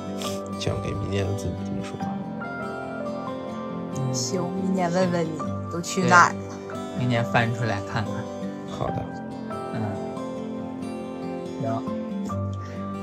[0.60, 1.96] 想给明年的自己这么说。
[4.12, 5.32] 行，明年问问你
[5.72, 6.36] 都去哪儿了。
[6.98, 8.14] 明年翻出来看看。
[8.70, 9.06] 好的，
[9.74, 9.82] 嗯，
[11.62, 11.84] 行，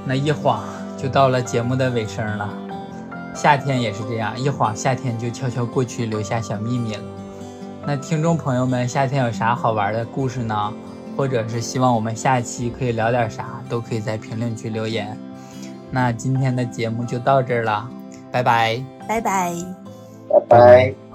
[0.05, 0.65] 那一晃
[0.99, 2.66] 就到了节目的尾声了。
[3.37, 7.03] 夏天也是这样，一晃夏天就悄悄过去，留下小秘密了。
[7.87, 10.73] 那听众朋友们，夏天有啥好玩的故事呢？
[11.17, 15.17] 或者是希望我们下期可以聊点啥，都可以在评论区留言。
[15.91, 17.89] 那今天的节目就到这儿了，
[18.33, 18.83] 拜拜。
[19.07, 19.55] 拜拜。
[20.29, 21.06] 拜拜。